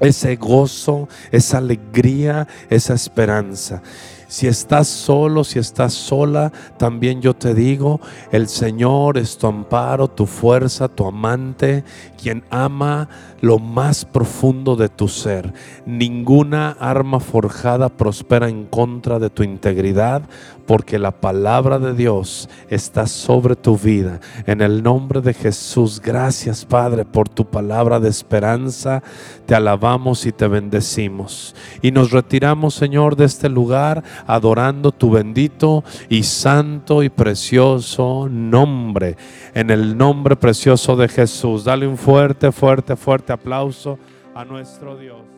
ese 0.00 0.36
gozo, 0.36 1.08
esa 1.30 1.58
alegría, 1.58 2.46
esa 2.70 2.94
esperanza. 2.94 3.82
Si 4.28 4.48
estás 4.48 4.88
solo, 4.88 5.44
si 5.44 5.60
estás 5.60 5.92
sola, 5.92 6.52
también 6.78 7.22
yo 7.22 7.34
te 7.34 7.54
digo, 7.54 8.00
el 8.32 8.48
Señor 8.48 9.18
es 9.18 9.38
tu 9.38 9.46
amparo, 9.46 10.08
tu 10.08 10.26
fuerza, 10.26 10.88
tu 10.88 11.06
amante, 11.06 11.84
quien 12.20 12.42
ama 12.50 13.08
lo 13.40 13.60
más 13.60 14.04
profundo 14.04 14.74
de 14.74 14.88
tu 14.88 15.06
ser. 15.06 15.54
Ninguna 15.86 16.72
arma 16.80 17.20
forjada 17.20 17.88
prospera 17.88 18.48
en 18.48 18.64
contra 18.64 19.20
de 19.20 19.30
tu 19.30 19.44
integridad, 19.44 20.22
porque 20.66 20.98
la 20.98 21.12
palabra 21.12 21.78
de 21.78 21.94
Dios 21.94 22.48
está 22.68 23.06
sobre 23.06 23.56
tu 23.56 23.78
vida. 23.78 24.20
En 24.46 24.60
el 24.60 24.82
nombre 24.82 25.20
de 25.20 25.34
Jesús, 25.34 26.00
gracias 26.00 26.64
Padre 26.64 27.04
por 27.04 27.28
tu 27.28 27.46
palabra 27.46 28.00
de 28.00 28.08
esperanza. 28.08 29.02
Te 29.46 29.54
alabamos 29.54 30.26
y 30.26 30.32
te 30.32 30.48
bendecimos. 30.48 31.54
Y 31.82 31.90
nos 31.90 32.10
retiramos, 32.10 32.74
Señor, 32.74 33.16
de 33.16 33.26
este 33.26 33.48
lugar 33.48 34.02
adorando 34.26 34.92
tu 34.92 35.10
bendito 35.10 35.84
y 36.08 36.24
santo 36.24 37.02
y 37.02 37.08
precioso 37.08 38.28
nombre. 38.30 39.16
En 39.54 39.70
el 39.70 39.96
nombre 39.96 40.36
precioso 40.36 40.96
de 40.96 41.08
Jesús. 41.08 41.64
Dale 41.64 41.86
un 41.86 41.96
fuerte, 41.96 42.52
fuerte, 42.52 42.96
fuerte 42.96 43.32
aplauso 43.32 43.98
a 44.34 44.44
nuestro 44.44 44.96
Dios. 44.96 45.35